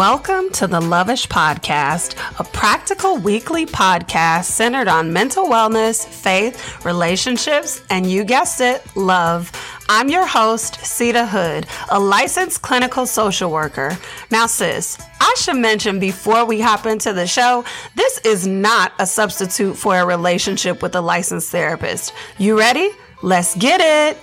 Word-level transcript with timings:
Welcome 0.00 0.48
to 0.52 0.66
the 0.66 0.80
Loveish 0.80 1.28
Podcast, 1.28 2.16
a 2.40 2.44
practical 2.44 3.18
weekly 3.18 3.66
podcast 3.66 4.44
centered 4.44 4.88
on 4.88 5.12
mental 5.12 5.44
wellness, 5.44 6.06
faith, 6.06 6.86
relationships, 6.86 7.82
and 7.90 8.10
you 8.10 8.24
guessed 8.24 8.62
it, 8.62 8.82
love. 8.96 9.52
I'm 9.90 10.08
your 10.08 10.24
host, 10.24 10.76
Seida 10.76 11.28
Hood, 11.28 11.66
a 11.90 12.00
licensed 12.00 12.62
clinical 12.62 13.04
social 13.04 13.50
worker. 13.50 13.98
Now, 14.30 14.46
sis, 14.46 14.96
I 15.20 15.34
should 15.36 15.56
mention 15.56 16.00
before 16.00 16.46
we 16.46 16.62
hop 16.62 16.86
into 16.86 17.12
the 17.12 17.26
show, 17.26 17.66
this 17.94 18.20
is 18.24 18.46
not 18.46 18.94
a 18.98 19.06
substitute 19.06 19.76
for 19.76 19.98
a 19.98 20.06
relationship 20.06 20.80
with 20.80 20.94
a 20.94 21.02
licensed 21.02 21.50
therapist. 21.50 22.14
You 22.38 22.58
ready? 22.58 22.88
Let's 23.20 23.54
get 23.54 23.82
it. 23.82 24.16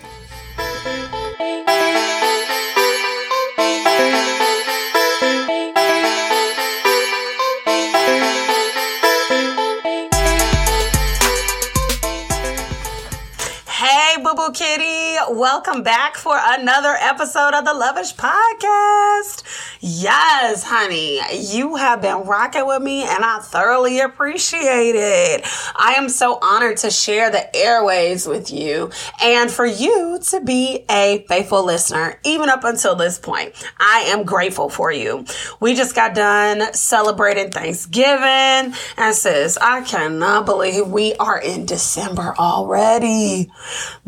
Welcome 15.38 15.84
back 15.84 16.18
for 16.18 16.36
another 16.36 16.96
episode 17.00 17.54
of 17.54 17.64
the 17.64 17.70
Loveish 17.72 18.16
Podcast. 18.16 19.44
Yes, 19.80 20.64
honey, 20.64 21.22
you 21.40 21.76
have 21.76 22.02
been 22.02 22.24
rocking 22.24 22.66
with 22.66 22.82
me 22.82 23.04
and 23.04 23.24
I 23.24 23.40
thoroughly 23.40 24.00
appreciate 24.00 24.96
it. 24.96 25.46
I 25.76 25.94
am 25.94 26.10
so 26.10 26.40
honored 26.42 26.78
to 26.78 26.90
share 26.90 27.30
the 27.30 27.56
airways 27.56 28.26
with 28.26 28.52
you 28.52 28.90
and 29.22 29.52
for 29.52 29.68
you 29.68 30.20
to 30.30 30.42
be 30.42 30.84
a 30.90 31.24
faithful 31.28 31.64
listener, 31.64 32.20
even 32.26 32.50
up 32.50 32.64
until 32.64 32.96
this 32.96 33.20
point. 33.20 33.54
I 33.80 34.06
am 34.08 34.24
grateful 34.24 34.70
for 34.70 34.92
you. 34.92 35.26
We 35.60 35.76
just 35.76 35.94
got 35.94 36.16
done 36.16 36.74
celebrating 36.74 37.52
Thanksgiving 37.52 38.74
and 38.98 39.14
sis, 39.14 39.58
I 39.62 39.82
cannot 39.82 40.48
believe 40.48 40.88
we 40.88 41.14
are 41.16 41.40
in 41.40 41.68
December 41.68 42.34
already. 42.40 43.52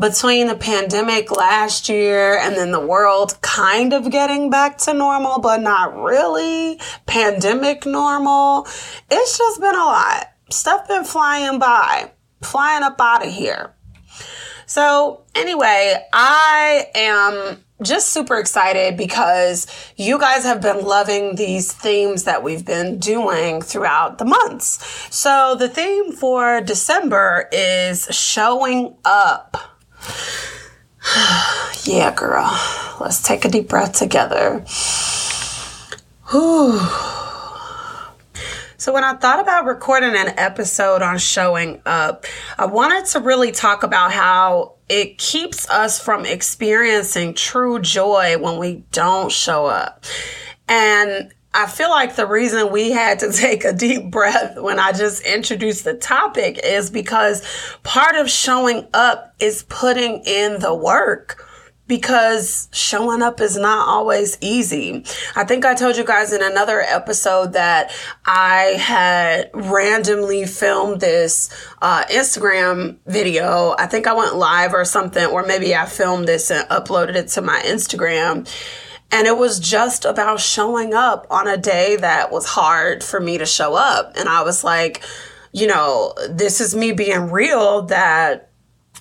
Between 0.00 0.48
the 0.48 0.56
pandemic 0.56 1.30
last 1.30 1.88
year 1.88 2.36
and 2.38 2.56
then 2.56 2.72
the 2.72 2.84
world 2.84 3.40
kind 3.40 3.92
of 3.92 4.10
getting 4.10 4.50
back 4.50 4.78
to 4.78 4.94
normal, 4.94 5.38
but 5.38 5.59
not 5.62 5.96
really 5.96 6.80
pandemic 7.06 7.86
normal, 7.86 8.66
it's 9.10 9.38
just 9.38 9.60
been 9.60 9.74
a 9.74 9.78
lot. 9.78 10.26
Stuff 10.50 10.88
been 10.88 11.04
flying 11.04 11.58
by, 11.58 12.10
flying 12.42 12.82
up 12.82 13.00
out 13.00 13.26
of 13.26 13.32
here. 13.32 13.74
So, 14.66 15.24
anyway, 15.34 15.96
I 16.12 16.86
am 16.94 17.64
just 17.82 18.10
super 18.10 18.36
excited 18.38 18.96
because 18.96 19.66
you 19.96 20.16
guys 20.18 20.44
have 20.44 20.60
been 20.60 20.84
loving 20.84 21.34
these 21.34 21.72
themes 21.72 22.22
that 22.22 22.44
we've 22.44 22.64
been 22.64 23.00
doing 23.00 23.62
throughout 23.62 24.18
the 24.18 24.24
months. 24.24 24.78
So, 25.14 25.56
the 25.58 25.68
theme 25.68 26.12
for 26.12 26.60
December 26.60 27.48
is 27.50 28.06
showing 28.12 28.96
up. 29.04 29.56
yeah, 31.82 32.14
girl. 32.14 32.48
Let's 33.00 33.22
take 33.22 33.44
a 33.44 33.48
deep 33.48 33.68
breath 33.68 33.98
together. 33.98 34.64
Whew. 36.30 36.80
So, 38.76 38.94
when 38.94 39.04
I 39.04 39.12
thought 39.12 39.40
about 39.40 39.66
recording 39.66 40.16
an 40.16 40.32
episode 40.38 41.02
on 41.02 41.18
showing 41.18 41.82
up, 41.84 42.24
I 42.56 42.64
wanted 42.64 43.04
to 43.10 43.20
really 43.20 43.52
talk 43.52 43.82
about 43.82 44.10
how 44.10 44.76
it 44.88 45.18
keeps 45.18 45.68
us 45.68 46.00
from 46.00 46.24
experiencing 46.24 47.34
true 47.34 47.78
joy 47.78 48.38
when 48.38 48.56
we 48.56 48.84
don't 48.90 49.30
show 49.30 49.66
up. 49.66 50.06
And 50.66 51.30
I 51.52 51.66
feel 51.66 51.90
like 51.90 52.16
the 52.16 52.26
reason 52.26 52.72
we 52.72 52.90
had 52.90 53.18
to 53.18 53.30
take 53.34 53.66
a 53.66 53.74
deep 53.74 54.10
breath 54.10 54.58
when 54.58 54.78
I 54.78 54.92
just 54.92 55.22
introduced 55.26 55.84
the 55.84 55.92
topic 55.92 56.58
is 56.64 56.88
because 56.90 57.42
part 57.82 58.16
of 58.16 58.30
showing 58.30 58.88
up 58.94 59.34
is 59.40 59.64
putting 59.64 60.22
in 60.24 60.58
the 60.60 60.74
work 60.74 61.46
because 61.90 62.68
showing 62.70 63.20
up 63.20 63.40
is 63.40 63.56
not 63.56 63.88
always 63.88 64.38
easy. 64.40 65.04
I 65.34 65.42
think 65.42 65.64
I 65.64 65.74
told 65.74 65.96
you 65.96 66.04
guys 66.04 66.32
in 66.32 66.40
another 66.40 66.80
episode 66.80 67.54
that 67.54 67.90
I 68.24 68.76
had 68.78 69.50
randomly 69.52 70.46
filmed 70.46 71.00
this 71.00 71.50
uh, 71.82 72.04
Instagram 72.04 72.98
video. 73.06 73.74
I 73.76 73.86
think 73.86 74.06
I 74.06 74.12
went 74.12 74.36
live 74.36 74.72
or 74.72 74.84
something, 74.84 75.26
or 75.26 75.44
maybe 75.44 75.74
I 75.74 75.84
filmed 75.84 76.28
this 76.28 76.52
and 76.52 76.68
uploaded 76.68 77.16
it 77.16 77.26
to 77.30 77.42
my 77.42 77.60
Instagram 77.66 78.48
and 79.10 79.26
it 79.26 79.36
was 79.36 79.58
just 79.58 80.04
about 80.04 80.38
showing 80.38 80.94
up 80.94 81.26
on 81.28 81.48
a 81.48 81.56
day 81.56 81.96
that 81.96 82.30
was 82.30 82.46
hard 82.46 83.02
for 83.02 83.18
me 83.18 83.38
to 83.38 83.46
show 83.46 83.74
up. 83.74 84.12
And 84.14 84.28
I 84.28 84.44
was 84.44 84.62
like, 84.62 85.02
you 85.50 85.66
know, 85.66 86.14
this 86.28 86.60
is 86.60 86.76
me 86.76 86.92
being 86.92 87.32
real 87.32 87.82
that 87.86 88.49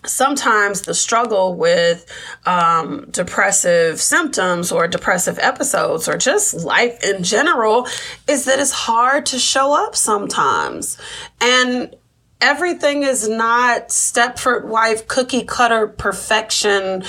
sometimes 0.05 0.83
the 0.83 0.93
struggle 0.93 1.55
with 1.55 2.05
um, 2.45 3.07
depressive 3.11 3.99
symptoms 3.99 4.71
or 4.71 4.87
depressive 4.87 5.37
episodes 5.39 6.07
or 6.07 6.17
just 6.17 6.53
life 6.53 7.03
in 7.03 7.23
general 7.23 7.87
is 8.27 8.45
that 8.45 8.59
it's 8.59 8.71
hard 8.71 9.25
to 9.27 9.39
show 9.39 9.73
up 9.73 9.95
sometimes. 9.95 10.97
And 11.41 11.95
everything 12.41 13.03
is 13.03 13.27
not 13.27 13.89
Stepford 13.89 14.65
wife 14.65 15.07
cookie 15.07 15.43
cutter 15.43 15.87
perfection 15.87 17.03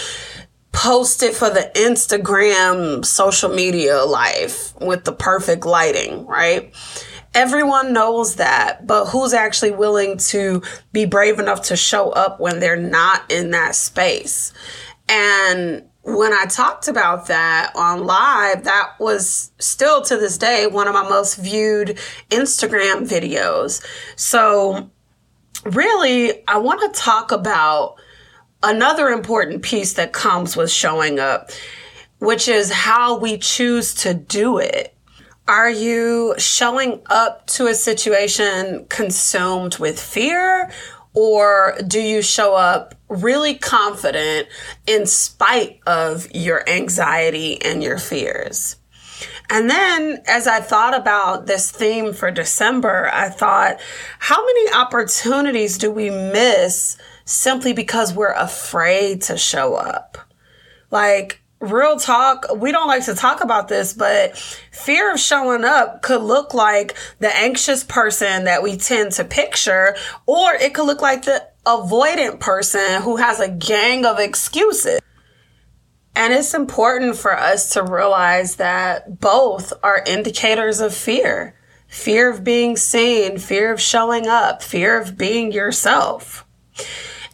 post 0.72 1.22
it 1.22 1.34
for 1.34 1.50
the 1.50 1.70
Instagram 1.74 3.04
social 3.04 3.50
media 3.50 4.04
life 4.04 4.74
with 4.80 5.04
the 5.04 5.12
perfect 5.12 5.66
lighting, 5.66 6.26
right? 6.26 6.72
Everyone 7.34 7.92
knows 7.92 8.36
that, 8.36 8.86
but 8.86 9.06
who's 9.06 9.32
actually 9.32 9.70
willing 9.70 10.16
to 10.18 10.62
be 10.92 11.04
brave 11.04 11.38
enough 11.38 11.62
to 11.62 11.76
show 11.76 12.10
up 12.10 12.40
when 12.40 12.58
they're 12.58 12.76
not 12.76 13.30
in 13.30 13.50
that 13.50 13.76
space? 13.76 14.52
And 15.08 15.84
when 16.02 16.32
I 16.32 16.46
talked 16.46 16.88
about 16.88 17.26
that 17.26 17.72
on 17.74 18.04
live, 18.04 18.64
that 18.64 18.92
was 18.98 19.52
still 19.58 20.02
to 20.02 20.16
this 20.16 20.38
day 20.38 20.66
one 20.66 20.88
of 20.88 20.94
my 20.94 21.08
most 21.08 21.36
viewed 21.36 21.98
Instagram 22.30 23.08
videos. 23.08 23.84
So, 24.16 24.90
really, 25.64 26.46
I 26.48 26.58
want 26.58 26.80
to 26.92 27.00
talk 27.00 27.32
about 27.32 27.96
another 28.62 29.08
important 29.08 29.62
piece 29.62 29.94
that 29.94 30.12
comes 30.12 30.56
with 30.56 30.70
showing 30.70 31.18
up, 31.18 31.50
which 32.18 32.48
is 32.48 32.72
how 32.72 33.18
we 33.18 33.38
choose 33.38 33.94
to 33.94 34.14
do 34.14 34.58
it. 34.58 34.94
Are 35.50 35.68
you 35.68 36.36
showing 36.38 37.02
up 37.06 37.44
to 37.48 37.66
a 37.66 37.74
situation 37.74 38.86
consumed 38.88 39.78
with 39.78 40.00
fear? 40.00 40.70
Or 41.12 41.76
do 41.88 42.00
you 42.00 42.22
show 42.22 42.54
up 42.54 42.94
really 43.08 43.56
confident 43.56 44.46
in 44.86 45.06
spite 45.06 45.80
of 45.88 46.32
your 46.32 46.62
anxiety 46.68 47.60
and 47.62 47.82
your 47.82 47.98
fears? 47.98 48.76
And 49.50 49.68
then 49.68 50.22
as 50.28 50.46
I 50.46 50.60
thought 50.60 50.96
about 50.96 51.46
this 51.46 51.72
theme 51.72 52.12
for 52.12 52.30
December, 52.30 53.10
I 53.12 53.28
thought, 53.28 53.80
how 54.20 54.46
many 54.46 54.72
opportunities 54.72 55.78
do 55.78 55.90
we 55.90 56.10
miss 56.10 56.96
simply 57.24 57.72
because 57.72 58.14
we're 58.14 58.34
afraid 58.34 59.22
to 59.22 59.36
show 59.36 59.74
up. 59.74 60.16
Like, 60.92 61.42
real 61.60 61.98
talk, 61.98 62.46
we 62.56 62.72
don't 62.72 62.88
like 62.88 63.04
to 63.04 63.14
talk 63.14 63.42
about 63.42 63.68
this, 63.68 63.92
but 63.92 64.36
fear 64.72 65.12
of 65.12 65.20
showing 65.20 65.64
up 65.64 66.02
could 66.02 66.22
look 66.22 66.54
like 66.54 66.96
the 67.18 67.34
anxious 67.34 67.84
person 67.84 68.44
that 68.44 68.62
we 68.62 68.76
tend 68.76 69.12
to 69.12 69.24
picture, 69.24 69.94
or 70.26 70.54
it 70.54 70.74
could 70.74 70.86
look 70.86 71.02
like 71.02 71.24
the 71.24 71.46
avoidant 71.66 72.40
person 72.40 73.02
who 73.02 73.16
has 73.16 73.40
a 73.40 73.48
gang 73.48 74.06
of 74.06 74.18
excuses. 74.18 75.00
And 76.16 76.32
it's 76.32 76.54
important 76.54 77.16
for 77.16 77.36
us 77.36 77.74
to 77.74 77.82
realize 77.84 78.56
that 78.56 79.20
both 79.20 79.72
are 79.82 80.02
indicators 80.06 80.80
of 80.80 80.94
fear 80.94 81.56
fear 81.90 82.30
of 82.30 82.44
being 82.44 82.76
seen, 82.76 83.36
fear 83.36 83.72
of 83.72 83.80
showing 83.80 84.28
up, 84.28 84.62
fear 84.62 85.00
of 85.00 85.18
being 85.18 85.50
yourself. 85.50 86.46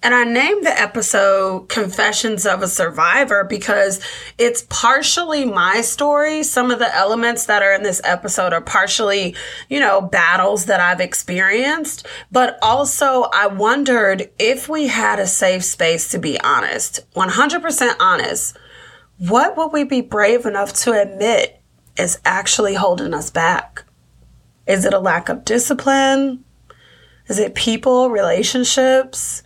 And 0.02 0.14
I 0.14 0.24
named 0.24 0.64
the 0.64 0.78
episode 0.78 1.68
Confessions 1.68 2.46
of 2.46 2.62
a 2.62 2.68
Survivor 2.68 3.44
because 3.44 4.00
it's 4.38 4.66
partially 4.68 5.44
my 5.44 5.80
story. 5.80 6.42
Some 6.42 6.70
of 6.70 6.78
the 6.78 6.94
elements 6.94 7.46
that 7.46 7.62
are 7.62 7.72
in 7.72 7.82
this 7.82 8.00
episode 8.04 8.52
are 8.52 8.60
partially, 8.60 9.34
you 9.68 9.80
know, 9.80 10.00
battles 10.00 10.66
that 10.66 10.80
I've 10.80 11.00
experienced. 11.00 12.06
But 12.30 12.58
also, 12.62 13.24
I 13.32 13.46
wondered 13.46 14.30
if 14.38 14.68
we 14.68 14.88
had 14.88 15.18
a 15.18 15.26
safe 15.26 15.64
space 15.64 16.10
to 16.10 16.18
be 16.18 16.38
honest, 16.40 17.00
100% 17.14 17.96
honest, 17.98 18.56
what 19.18 19.56
would 19.56 19.72
we 19.72 19.84
be 19.84 20.02
brave 20.02 20.44
enough 20.44 20.72
to 20.74 20.92
admit 20.92 21.60
is 21.98 22.18
actually 22.24 22.74
holding 22.74 23.14
us 23.14 23.30
back? 23.30 23.84
Is 24.66 24.84
it 24.84 24.92
a 24.92 24.98
lack 24.98 25.28
of 25.28 25.44
discipline? 25.44 26.44
Is 27.28 27.38
it 27.38 27.54
people, 27.54 28.10
relationships? 28.10 29.42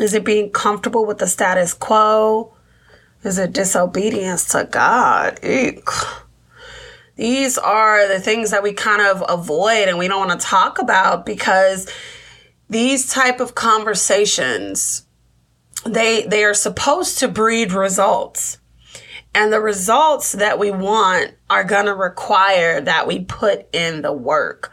Is 0.00 0.14
it 0.14 0.24
being 0.24 0.50
comfortable 0.50 1.04
with 1.04 1.18
the 1.18 1.26
status 1.26 1.74
quo? 1.74 2.54
Is 3.22 3.38
it 3.38 3.52
disobedience 3.52 4.46
to 4.52 4.66
God? 4.70 5.44
Eek. 5.44 5.86
These 7.16 7.58
are 7.58 8.08
the 8.08 8.18
things 8.18 8.50
that 8.50 8.62
we 8.62 8.72
kind 8.72 9.02
of 9.02 9.22
avoid 9.28 9.88
and 9.88 9.98
we 9.98 10.08
don't 10.08 10.26
want 10.26 10.40
to 10.40 10.46
talk 10.46 10.78
about 10.78 11.26
because 11.26 11.86
these 12.70 13.10
type 13.10 13.40
of 13.40 13.54
conversations 13.54 15.04
they 15.84 16.26
they 16.26 16.44
are 16.44 16.54
supposed 16.54 17.18
to 17.18 17.28
breed 17.28 17.72
results. 17.72 18.58
And 19.34 19.52
the 19.52 19.60
results 19.60 20.32
that 20.32 20.58
we 20.58 20.70
want 20.70 21.34
are 21.48 21.62
going 21.62 21.86
to 21.86 21.94
require 21.94 22.80
that 22.80 23.06
we 23.06 23.20
put 23.20 23.66
in 23.72 24.02
the 24.02 24.12
work, 24.12 24.72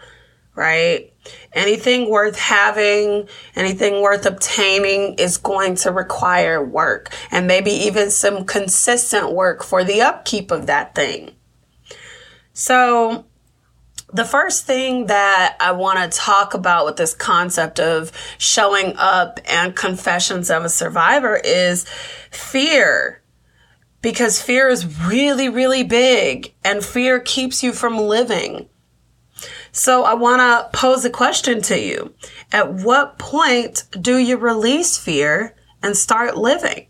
right? 0.56 1.14
Anything 1.58 2.12
worth 2.12 2.38
having, 2.38 3.28
anything 3.56 4.04
worth 4.04 4.28
obtaining 4.28 5.16
is 5.16 5.38
going 5.38 5.74
to 5.78 5.92
require 5.92 6.64
work 6.64 7.12
and 7.32 7.48
maybe 7.48 7.72
even 7.72 8.12
some 8.12 8.46
consistent 8.46 9.32
work 9.32 9.64
for 9.64 9.84
the 9.84 10.02
upkeep 10.02 10.52
of 10.52 10.68
that 10.68 10.94
thing. 10.94 11.32
So, 12.54 13.26
the 14.14 14.24
first 14.24 14.66
thing 14.66 15.08
that 15.08 15.58
I 15.60 15.72
want 15.72 16.00
to 16.00 16.16
talk 16.16 16.54
about 16.54 16.86
with 16.86 16.98
this 16.98 17.16
concept 17.16 17.80
of 17.80 18.12
showing 18.38 18.94
up 18.96 19.40
and 19.46 19.76
confessions 19.76 20.52
of 20.52 20.64
a 20.64 20.70
survivor 20.70 21.38
is 21.38 21.86
fear. 22.30 23.24
Because 24.04 24.40
fear 24.40 24.70
is 24.70 25.00
really, 25.08 25.50
really 25.50 25.84
big 25.84 26.54
and 26.64 26.86
fear 26.86 27.20
keeps 27.20 27.64
you 27.64 27.74
from 27.74 27.98
living. 27.98 28.70
So 29.78 30.04
I 30.04 30.16
want 30.16 30.40
to 30.42 30.78
pose 30.78 31.06
a 31.06 31.10
question 31.10 31.62
to 31.64 31.80
you. 31.80 32.16
At 32.52 32.74
what 32.74 33.20
point 33.20 33.84
do 33.92 34.18
you 34.18 34.36
release 34.36 34.98
fear 34.98 35.56
and 35.84 35.96
start 35.96 36.36
living? 36.36 36.88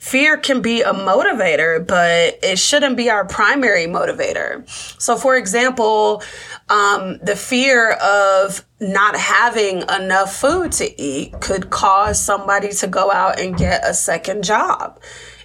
Fear 0.00 0.38
can 0.38 0.60
be 0.60 0.82
a 0.82 0.92
motivator, 0.92 1.86
but 1.86 2.38
it 2.42 2.58
shouldn't 2.58 2.96
be 2.96 3.10
our 3.10 3.24
primary 3.24 3.86
motivator. 3.86 4.68
So, 5.00 5.16
for 5.16 5.36
example, 5.36 6.22
um, 6.68 7.18
the 7.18 7.36
fear 7.36 7.92
of 7.92 8.64
not 8.80 9.16
having 9.16 9.82
enough 9.82 10.34
food 10.34 10.72
to 10.72 11.00
eat 11.00 11.40
could 11.40 11.70
cause 11.70 12.20
somebody 12.20 12.70
to 12.72 12.88
go 12.88 13.12
out 13.12 13.38
and 13.38 13.56
get 13.56 13.88
a 13.88 13.94
second 13.94 14.42
job 14.42 15.00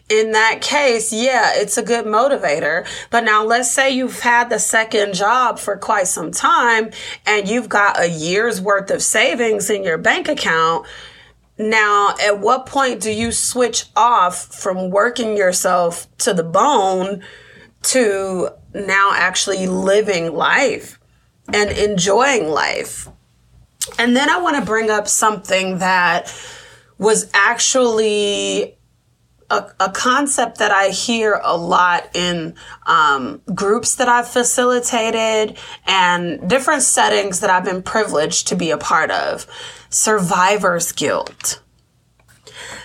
in 0.09 0.31
that 0.33 0.61
case, 0.61 1.13
yeah, 1.13 1.51
it's 1.55 1.77
a 1.77 1.83
good 1.83 2.05
motivator. 2.05 2.85
But 3.09 3.23
now 3.23 3.43
let's 3.43 3.71
say 3.71 3.91
you've 3.91 4.19
had 4.19 4.49
the 4.49 4.59
second 4.59 5.13
job 5.13 5.59
for 5.59 5.77
quite 5.77 6.07
some 6.07 6.31
time 6.31 6.91
and 7.25 7.47
you've 7.47 7.69
got 7.69 7.99
a 7.99 8.09
year's 8.09 8.59
worth 8.59 8.91
of 8.91 9.01
savings 9.01 9.69
in 9.69 9.83
your 9.83 9.97
bank 9.97 10.27
account. 10.27 10.85
Now, 11.57 12.15
at 12.21 12.39
what 12.39 12.65
point 12.65 13.01
do 13.01 13.11
you 13.11 13.31
switch 13.31 13.85
off 13.95 14.53
from 14.53 14.89
working 14.89 15.37
yourself 15.37 16.07
to 16.19 16.33
the 16.33 16.43
bone 16.43 17.23
to 17.83 18.49
now 18.73 19.11
actually 19.13 19.67
living 19.67 20.33
life 20.33 20.99
and 21.51 21.71
enjoying 21.71 22.49
life? 22.49 23.07
And 23.99 24.15
then 24.15 24.29
I 24.29 24.39
want 24.39 24.57
to 24.57 24.65
bring 24.65 24.89
up 24.89 25.07
something 25.07 25.77
that 25.77 26.33
was 26.97 27.29
actually 27.33 28.77
a, 29.53 29.85
a, 29.85 29.91
concept 29.91 30.57
that 30.57 30.71
I 30.71 30.89
hear 30.89 31.39
a 31.43 31.55
lot 31.55 32.09
in 32.15 32.55
um, 32.87 33.41
groups 33.53 33.95
that 33.95 34.09
I've 34.09 34.27
facilitated 34.27 35.57
and 35.85 36.49
different 36.49 36.81
settings 36.81 37.39
that 37.41 37.49
I've 37.49 37.65
been 37.65 37.83
privileged 37.83 38.47
to 38.47 38.55
be 38.55 38.71
a 38.71 38.77
part 38.77 39.11
of 39.11 39.45
survivor's 39.89 40.91
guilt. 40.91 41.61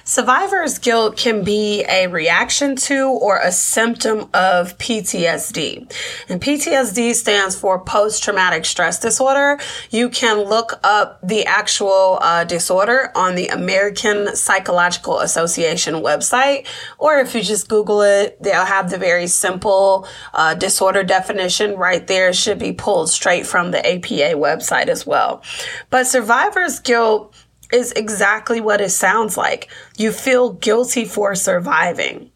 Survivor's 0.05 0.79
guilt 0.79 1.17
can 1.17 1.45
be 1.45 1.85
a 1.89 2.07
reaction 2.07 2.77
to 2.77 3.09
or 3.09 3.39
a 3.39 3.53
symptom 3.53 4.29
of 4.35 4.77
PTSD. 4.79 5.91
And 6.29 6.41
PTSD 6.41 7.15
stands 7.15 7.59
for 7.59 7.79
post 7.79 8.23
traumatic 8.23 8.65
stress 8.65 8.99
disorder. 8.99 9.59
You 9.91 10.09
can 10.09 10.39
look 10.39 10.81
up 10.83 11.21
the 11.23 11.47
actual 11.47 12.19
uh, 12.21 12.45
disorder 12.45 13.11
on 13.15 13.35
the 13.35 13.49
American 13.49 14.35
Psychological 14.35 15.21
Association 15.21 15.97
website, 15.97 16.67
or 16.99 17.19
if 17.19 17.35
you 17.35 17.43
just 17.43 17.69
Google 17.69 18.03
it, 18.03 18.43
they'll 18.43 18.65
have 18.65 18.91
the 18.91 18.99
very 18.99 19.27
simple 19.27 20.07
uh, 20.35 20.55
disorder 20.55 21.03
definition 21.03 21.77
right 21.77 22.07
there. 22.07 22.31
It 22.31 22.37
should 22.37 22.59
be 22.59 22.73
pulled 22.73 23.11
straight 23.11 23.47
from 23.47 23.71
the 23.71 23.87
APA 23.87 24.37
website 24.37 24.89
as 24.89 25.07
well. 25.07 25.43
But 25.91 26.07
survivor's 26.07 26.81
guilt 26.81 27.35
is 27.73 27.93
exactly 27.93 28.61
what 28.61 28.81
it 28.81 28.91
sounds 28.91 29.37
like. 29.37 29.69
You 29.97 30.13
feel 30.13 30.53
guilty 30.53 31.05
for 31.05 31.35
surviving. 31.35 32.31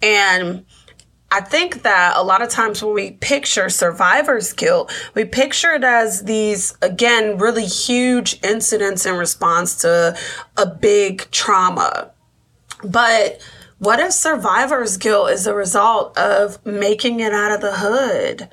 And 0.00 0.64
I 1.32 1.40
think 1.40 1.82
that 1.82 2.16
a 2.16 2.22
lot 2.22 2.42
of 2.42 2.48
times 2.48 2.82
when 2.82 2.94
we 2.94 3.12
picture 3.12 3.68
survivor's 3.68 4.52
guilt, 4.52 4.92
we 5.14 5.24
picture 5.24 5.72
it 5.72 5.84
as 5.84 6.24
these, 6.24 6.76
again, 6.82 7.38
really 7.38 7.66
huge 7.66 8.38
incidents 8.42 9.06
in 9.06 9.14
response 9.14 9.76
to 9.82 10.16
a 10.56 10.66
big 10.66 11.30
trauma. 11.30 12.10
But 12.82 13.40
what 13.78 14.00
if 14.00 14.12
survivor's 14.12 14.96
guilt 14.96 15.30
is 15.30 15.46
a 15.46 15.54
result 15.54 16.18
of 16.18 16.64
making 16.66 17.20
it 17.20 17.32
out 17.32 17.52
of 17.52 17.60
the 17.60 17.76
hood 17.76 18.48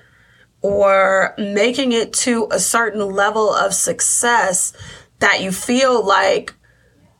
or 0.61 1.33
making 1.37 1.93
it 1.93 2.13
to 2.13 2.47
a 2.51 2.59
certain 2.59 3.01
level 3.01 3.53
of 3.53 3.73
success 3.73 4.73
that 5.19 5.41
you 5.41 5.51
feel 5.51 6.05
like, 6.05 6.53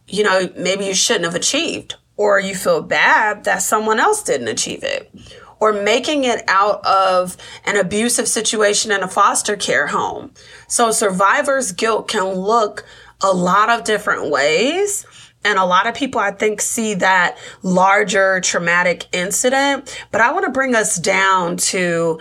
you 0.08 0.24
know, 0.24 0.50
maybe 0.58 0.86
you 0.86 0.94
shouldn't 0.94 1.26
have 1.26 1.36
achieved, 1.36 1.96
or 2.16 2.40
you 2.40 2.56
feel 2.56 2.82
bad 2.82 3.44
that 3.44 3.62
someone 3.62 4.00
else 4.00 4.24
didn't 4.24 4.48
achieve 4.48 4.84
it, 4.84 5.12
or 5.60 5.74
making 5.74 6.24
it 6.24 6.44
out 6.48 6.86
of 6.86 7.36
an 7.66 7.78
abusive 7.78 8.28
situation 8.28 8.92
in 8.92 9.04
a 9.04 9.08
foster 9.08 9.56
care 9.56 9.88
home. 9.88 10.32
So 10.68 10.92
survivor's 10.92 11.72
guilt 11.72 12.08
can 12.08 12.26
look 12.34 12.86
a 13.22 13.32
lot 13.32 13.70
of 13.70 13.84
different 13.84 14.30
ways. 14.30 15.06
And 15.44 15.58
a 15.58 15.66
lot 15.66 15.88
of 15.88 15.96
people, 15.96 16.20
I 16.20 16.32
think, 16.32 16.62
see 16.62 16.96
that 16.96 17.38
larger 17.64 18.42
traumatic 18.42 19.06
incident. 19.14 19.98
But 20.12 20.22
I 20.22 20.34
want 20.34 20.46
to 20.46 20.52
bring 20.52 20.76
us 20.76 20.98
down 20.98 21.58
to 21.58 22.20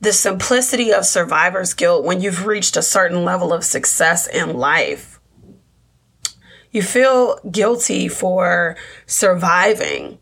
the 0.00 0.12
simplicity 0.12 0.92
of 0.92 1.06
survivor's 1.06 1.72
guilt 1.72 2.04
when 2.04 2.20
you've 2.20 2.46
reached 2.46 2.76
a 2.76 2.82
certain 2.82 3.24
level 3.24 3.52
of 3.52 3.64
success 3.64 4.26
in 4.26 4.56
life 4.56 5.15
you 6.76 6.82
feel 6.82 7.38
guilty 7.50 8.06
for 8.06 8.76
surviving 9.06 10.18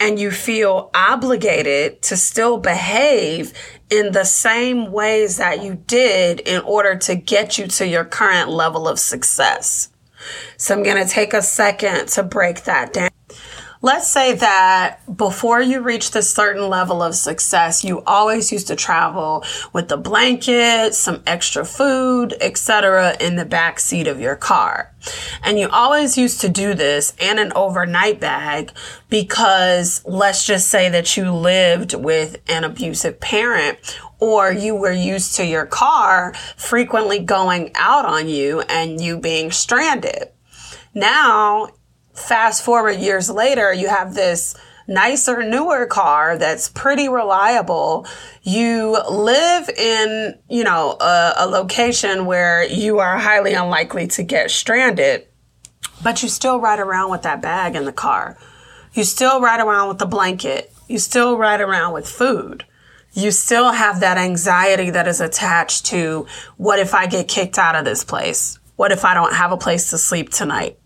and 0.00 0.18
you 0.18 0.30
feel 0.30 0.90
obligated 0.94 2.00
to 2.00 2.16
still 2.16 2.56
behave 2.56 3.52
in 3.90 4.12
the 4.12 4.24
same 4.24 4.90
ways 4.90 5.36
that 5.36 5.62
you 5.62 5.74
did 5.86 6.40
in 6.40 6.62
order 6.62 6.96
to 6.96 7.14
get 7.14 7.58
you 7.58 7.66
to 7.66 7.86
your 7.86 8.06
current 8.06 8.48
level 8.48 8.88
of 8.88 8.98
success. 8.98 9.90
So 10.56 10.74
I'm 10.74 10.82
going 10.82 11.04
to 11.04 11.10
take 11.10 11.34
a 11.34 11.42
second 11.42 12.08
to 12.08 12.22
break 12.22 12.64
that 12.64 12.94
down. 12.94 13.07
Let's 13.80 14.08
say 14.08 14.34
that 14.34 14.98
before 15.16 15.62
you 15.62 15.80
reach 15.80 16.10
this 16.10 16.28
certain 16.28 16.68
level 16.68 17.00
of 17.00 17.14
success, 17.14 17.84
you 17.84 18.02
always 18.04 18.50
used 18.50 18.66
to 18.68 18.76
travel 18.76 19.44
with 19.72 19.92
a 19.92 19.96
blanket, 19.96 20.94
some 20.94 21.22
extra 21.26 21.64
food, 21.64 22.34
etc. 22.40 23.16
in 23.20 23.36
the 23.36 23.44
back 23.44 23.78
seat 23.78 24.08
of 24.08 24.20
your 24.20 24.34
car. 24.34 24.92
And 25.44 25.60
you 25.60 25.68
always 25.68 26.18
used 26.18 26.40
to 26.40 26.48
do 26.48 26.74
this 26.74 27.14
and 27.20 27.38
an 27.38 27.52
overnight 27.54 28.18
bag 28.18 28.72
because 29.08 30.02
let's 30.04 30.44
just 30.44 30.68
say 30.68 30.88
that 30.88 31.16
you 31.16 31.32
lived 31.32 31.94
with 31.94 32.38
an 32.48 32.64
abusive 32.64 33.20
parent 33.20 33.78
or 34.18 34.50
you 34.50 34.74
were 34.74 34.92
used 34.92 35.36
to 35.36 35.46
your 35.46 35.66
car 35.66 36.34
frequently 36.56 37.20
going 37.20 37.70
out 37.76 38.04
on 38.04 38.28
you 38.28 38.60
and 38.62 39.00
you 39.00 39.20
being 39.20 39.52
stranded. 39.52 40.30
Now 40.94 41.68
fast 42.18 42.64
forward 42.64 42.98
years 42.98 43.30
later, 43.30 43.72
you 43.72 43.88
have 43.88 44.14
this 44.14 44.54
nicer, 44.88 45.44
newer 45.44 45.86
car 45.86 46.38
that's 46.38 46.68
pretty 46.70 47.08
reliable. 47.08 48.06
You 48.42 48.98
live 49.10 49.68
in, 49.68 50.38
you 50.48 50.64
know, 50.64 50.96
a, 51.00 51.34
a, 51.36 51.46
location 51.46 52.24
where 52.24 52.66
you 52.66 52.98
are 52.98 53.18
highly 53.18 53.52
unlikely 53.52 54.06
to 54.08 54.22
get 54.22 54.50
stranded, 54.50 55.26
but 56.02 56.22
you 56.22 56.28
still 56.28 56.58
ride 56.58 56.80
around 56.80 57.10
with 57.10 57.22
that 57.22 57.42
bag 57.42 57.76
in 57.76 57.84
the 57.84 57.92
car. 57.92 58.38
You 58.94 59.04
still 59.04 59.40
ride 59.40 59.60
around 59.60 59.88
with 59.88 59.98
the 59.98 60.06
blanket. 60.06 60.72
You 60.88 60.98
still 60.98 61.36
ride 61.36 61.60
around 61.60 61.92
with 61.92 62.08
food. 62.08 62.64
You 63.12 63.30
still 63.30 63.72
have 63.72 64.00
that 64.00 64.16
anxiety 64.16 64.90
that 64.90 65.06
is 65.06 65.20
attached 65.20 65.86
to 65.86 66.26
what 66.56 66.78
if 66.78 66.94
I 66.94 67.06
get 67.06 67.28
kicked 67.28 67.58
out 67.58 67.74
of 67.74 67.84
this 67.84 68.04
place? 68.04 68.58
What 68.76 68.92
if 68.92 69.04
I 69.04 69.12
don't 69.12 69.34
have 69.34 69.52
a 69.52 69.56
place 69.56 69.90
to 69.90 69.98
sleep 69.98 70.30
tonight? 70.30 70.78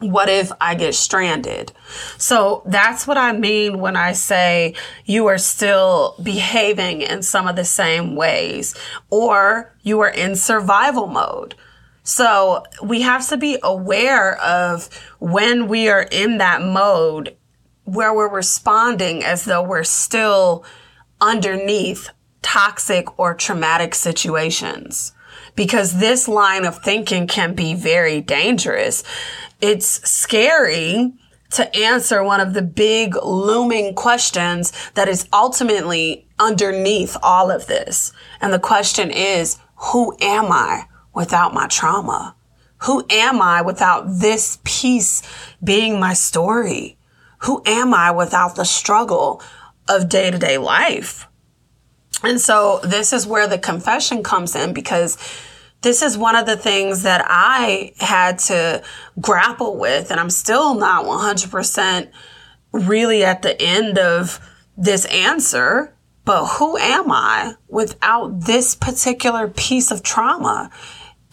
What 0.00 0.28
if 0.28 0.50
I 0.60 0.74
get 0.74 0.94
stranded? 0.94 1.72
So 2.18 2.62
that's 2.66 3.06
what 3.06 3.18
I 3.18 3.32
mean 3.32 3.80
when 3.80 3.96
I 3.96 4.12
say 4.12 4.74
you 5.04 5.26
are 5.26 5.38
still 5.38 6.16
behaving 6.22 7.02
in 7.02 7.22
some 7.22 7.46
of 7.46 7.56
the 7.56 7.64
same 7.64 8.16
ways 8.16 8.74
or 9.10 9.74
you 9.82 10.00
are 10.00 10.08
in 10.10 10.36
survival 10.36 11.06
mode. 11.06 11.54
So 12.02 12.64
we 12.82 13.02
have 13.02 13.28
to 13.28 13.36
be 13.36 13.58
aware 13.62 14.36
of 14.40 14.88
when 15.18 15.68
we 15.68 15.88
are 15.88 16.06
in 16.10 16.38
that 16.38 16.62
mode 16.62 17.36
where 17.84 18.14
we're 18.14 18.28
responding 18.28 19.22
as 19.22 19.44
though 19.44 19.62
we're 19.62 19.84
still 19.84 20.64
underneath 21.20 22.10
toxic 22.42 23.18
or 23.18 23.34
traumatic 23.34 23.94
situations. 23.94 25.12
Because 25.56 25.98
this 25.98 26.28
line 26.28 26.64
of 26.64 26.78
thinking 26.82 27.26
can 27.26 27.54
be 27.54 27.74
very 27.74 28.20
dangerous. 28.20 29.02
It's 29.60 30.08
scary 30.08 31.12
to 31.52 31.76
answer 31.76 32.22
one 32.22 32.40
of 32.40 32.54
the 32.54 32.62
big 32.62 33.16
looming 33.16 33.94
questions 33.94 34.72
that 34.94 35.08
is 35.08 35.28
ultimately 35.32 36.28
underneath 36.38 37.16
all 37.22 37.50
of 37.50 37.66
this. 37.66 38.12
And 38.40 38.52
the 38.52 38.58
question 38.58 39.10
is, 39.10 39.58
who 39.76 40.16
am 40.20 40.52
I 40.52 40.86
without 41.14 41.52
my 41.52 41.66
trauma? 41.66 42.36
Who 42.84 43.04
am 43.10 43.42
I 43.42 43.62
without 43.62 44.04
this 44.20 44.58
piece 44.64 45.22
being 45.62 46.00
my 46.00 46.14
story? 46.14 46.96
Who 47.40 47.62
am 47.66 47.92
I 47.92 48.10
without 48.10 48.54
the 48.54 48.64
struggle 48.64 49.42
of 49.88 50.08
day 50.08 50.30
to 50.30 50.38
day 50.38 50.56
life? 50.56 51.26
And 52.22 52.40
so 52.40 52.80
this 52.84 53.12
is 53.12 53.26
where 53.26 53.46
the 53.46 53.58
confession 53.58 54.22
comes 54.22 54.54
in 54.54 54.72
because 54.72 55.18
this 55.82 56.02
is 56.02 56.18
one 56.18 56.36
of 56.36 56.46
the 56.46 56.56
things 56.56 57.02
that 57.04 57.24
I 57.26 57.92
had 57.98 58.38
to 58.40 58.82
grapple 59.20 59.78
with, 59.78 60.10
and 60.10 60.20
I'm 60.20 60.30
still 60.30 60.74
not 60.74 61.04
100% 61.04 62.10
really 62.72 63.24
at 63.24 63.42
the 63.42 63.60
end 63.60 63.98
of 63.98 64.40
this 64.76 65.04
answer. 65.06 65.94
But 66.24 66.46
who 66.46 66.76
am 66.76 67.10
I 67.10 67.54
without 67.68 68.42
this 68.42 68.74
particular 68.74 69.48
piece 69.48 69.90
of 69.90 70.02
trauma? 70.02 70.70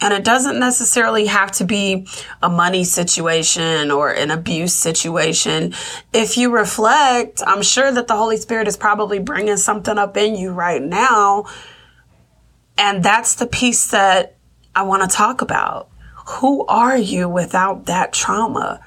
And 0.00 0.14
it 0.14 0.24
doesn't 0.24 0.58
necessarily 0.58 1.26
have 1.26 1.50
to 1.52 1.64
be 1.64 2.06
a 2.40 2.48
money 2.48 2.84
situation 2.84 3.90
or 3.90 4.10
an 4.10 4.30
abuse 4.30 4.72
situation. 4.72 5.74
If 6.12 6.38
you 6.38 6.50
reflect, 6.50 7.42
I'm 7.46 7.62
sure 7.62 7.92
that 7.92 8.06
the 8.06 8.16
Holy 8.16 8.38
Spirit 8.38 8.66
is 8.66 8.76
probably 8.76 9.18
bringing 9.18 9.56
something 9.56 9.98
up 9.98 10.16
in 10.16 10.36
you 10.36 10.52
right 10.52 10.82
now. 10.82 11.44
And 12.78 13.02
that's 13.02 13.34
the 13.34 13.46
piece 13.46 13.90
that 13.90 14.37
I 14.78 14.82
want 14.82 15.02
to 15.02 15.16
talk 15.16 15.42
about. 15.42 15.88
Who 16.38 16.64
are 16.66 16.96
you 16.96 17.28
without 17.28 17.86
that 17.86 18.12
trauma? 18.12 18.78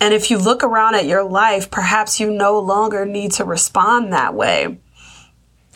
And 0.00 0.14
if 0.14 0.30
you 0.30 0.38
look 0.38 0.62
around 0.62 0.94
at 0.94 1.04
your 1.04 1.24
life, 1.24 1.68
perhaps 1.68 2.20
you 2.20 2.30
no 2.30 2.60
longer 2.60 3.04
need 3.04 3.32
to 3.32 3.44
respond 3.44 4.12
that 4.12 4.34
way. 4.34 4.78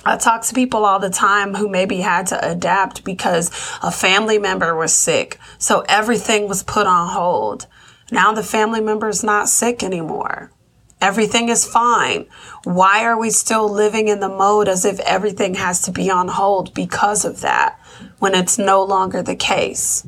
I 0.05 0.19
talk 0.19 0.43
to 0.43 0.55
people 0.55 0.85
all 0.85 1.01
the 1.01 1.11
time 1.11 1.55
who 1.55 1.69
maybe 1.69 1.97
had 1.97 2.29
to 2.29 2.49
adapt 2.49 3.03
because 3.03 3.49
a 3.83 3.91
family 3.91 4.39
member 4.39 4.77
was 4.77 4.95
sick. 4.95 5.41
So 5.59 5.85
everything 5.89 6.47
was 6.47 6.63
put 6.63 6.87
on 6.87 7.09
hold. 7.09 7.67
Now 8.13 8.33
the 8.33 8.45
family 8.45 8.81
member 8.81 9.09
is 9.09 9.25
not 9.25 9.49
sick 9.49 9.83
anymore. 9.83 10.53
Everything 11.01 11.49
is 11.49 11.67
fine. 11.67 12.27
Why 12.63 13.05
are 13.05 13.19
we 13.19 13.31
still 13.31 13.69
living 13.69 14.07
in 14.07 14.21
the 14.21 14.29
mode 14.29 14.69
as 14.69 14.85
if 14.85 15.01
everything 15.01 15.55
has 15.55 15.83
to 15.83 15.91
be 15.91 16.09
on 16.09 16.29
hold 16.29 16.73
because 16.73 17.25
of 17.25 17.41
that 17.41 17.81
when 18.25 18.35
it's 18.35 18.59
no 18.59 18.83
longer 18.83 19.23
the 19.23 19.37
case? 19.37 20.07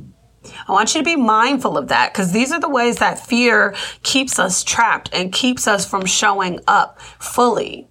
I 0.67 0.73
want 0.73 0.95
you 0.95 1.03
to 1.03 1.05
be 1.05 1.17
mindful 1.17 1.77
of 1.77 1.89
that 1.89 2.15
because 2.15 2.33
these 2.33 2.51
are 2.51 2.59
the 2.59 2.67
ways 2.67 2.97
that 2.97 3.27
fear 3.27 3.75
keeps 4.03 4.39
us 4.39 4.65
trapped 4.65 5.11
and 5.13 5.31
keeps 5.31 5.69
us 5.69 5.85
from 5.85 6.07
showing 6.07 6.61
up 6.67 6.99
fully. 7.19 7.89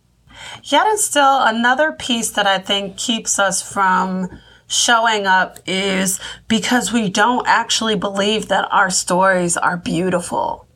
Yet 0.64 0.88
and 0.88 0.98
still, 0.98 1.44
another 1.44 1.92
piece 1.92 2.32
that 2.32 2.48
I 2.48 2.58
think 2.58 2.98
keeps 2.98 3.38
us 3.38 3.62
from 3.62 4.28
showing 4.66 5.28
up 5.28 5.60
is 5.68 6.20
because 6.48 6.92
we 6.92 7.08
don't 7.08 7.48
actually 7.48 7.96
believe 7.96 8.48
that 8.48 8.68
our 8.72 8.90
stories 8.90 9.56
are 9.58 9.78
beautiful. 9.78 10.68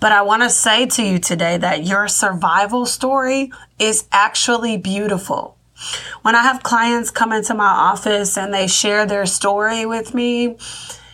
But 0.00 0.12
I 0.12 0.22
want 0.22 0.44
to 0.44 0.50
say 0.50 0.86
to 0.86 1.02
you 1.02 1.18
today 1.18 1.58
that 1.58 1.84
your 1.84 2.08
survival 2.08 2.86
story 2.86 3.52
is 3.78 4.08
actually 4.12 4.78
beautiful. 4.78 5.57
When 6.22 6.34
I 6.34 6.42
have 6.42 6.62
clients 6.62 7.10
come 7.10 7.32
into 7.32 7.54
my 7.54 7.68
office 7.68 8.36
and 8.36 8.52
they 8.52 8.66
share 8.66 9.06
their 9.06 9.26
story 9.26 9.86
with 9.86 10.14
me, 10.14 10.56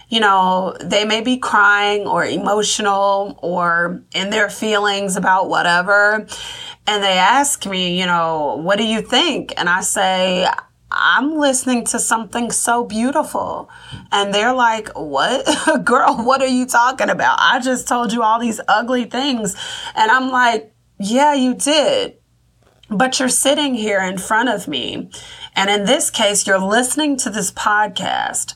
you 0.09 0.21
know, 0.21 0.77
they 0.81 1.05
may 1.05 1.21
be 1.21 1.39
crying 1.39 2.07
or 2.07 2.25
emotional 2.25 3.39
or 3.43 4.03
in 4.15 4.31
their 4.31 4.49
feelings 4.49 5.17
about 5.17 5.49
whatever 5.49 6.27
and 6.87 7.03
they 7.03 7.19
ask 7.19 7.67
me, 7.67 7.99
you 7.99 8.07
know, 8.07 8.57
what 8.63 8.77
do 8.77 8.85
you 8.85 9.01
think? 9.01 9.55
And 9.57 9.69
I 9.69 9.81
say, 9.81 10.47
I'm 10.91 11.37
listening 11.37 11.85
to 11.87 11.99
something 11.99 12.51
so 12.51 12.85
beautiful. 12.85 13.71
And 14.13 14.33
they're 14.33 14.55
like, 14.55 14.91
What? 14.95 15.45
Girl, 15.85 16.17
what 16.19 16.43
are 16.43 16.47
you 16.47 16.67
talking 16.67 17.11
about? 17.11 17.39
I 17.41 17.61
just 17.61 17.89
told 17.89 18.13
you 18.13 18.23
all 18.23 18.39
these 18.39 18.61
ugly 18.69 19.05
things. 19.05 19.57
And 19.97 20.11
I'm 20.11 20.31
like, 20.31 20.73
Yeah, 20.99 21.35
you 21.35 21.55
did. 21.55 22.19
But 22.95 23.19
you're 23.19 23.29
sitting 23.29 23.75
here 23.75 24.01
in 24.01 24.19
front 24.19 24.49
of 24.49 24.69
me. 24.69 25.11
And 25.57 25.69
in 25.69 25.85
this 25.85 26.11
case, 26.11 26.47
you're 26.47 26.59
listening 26.59 27.17
to 27.19 27.31
this 27.31 27.51
podcast. 27.51 28.55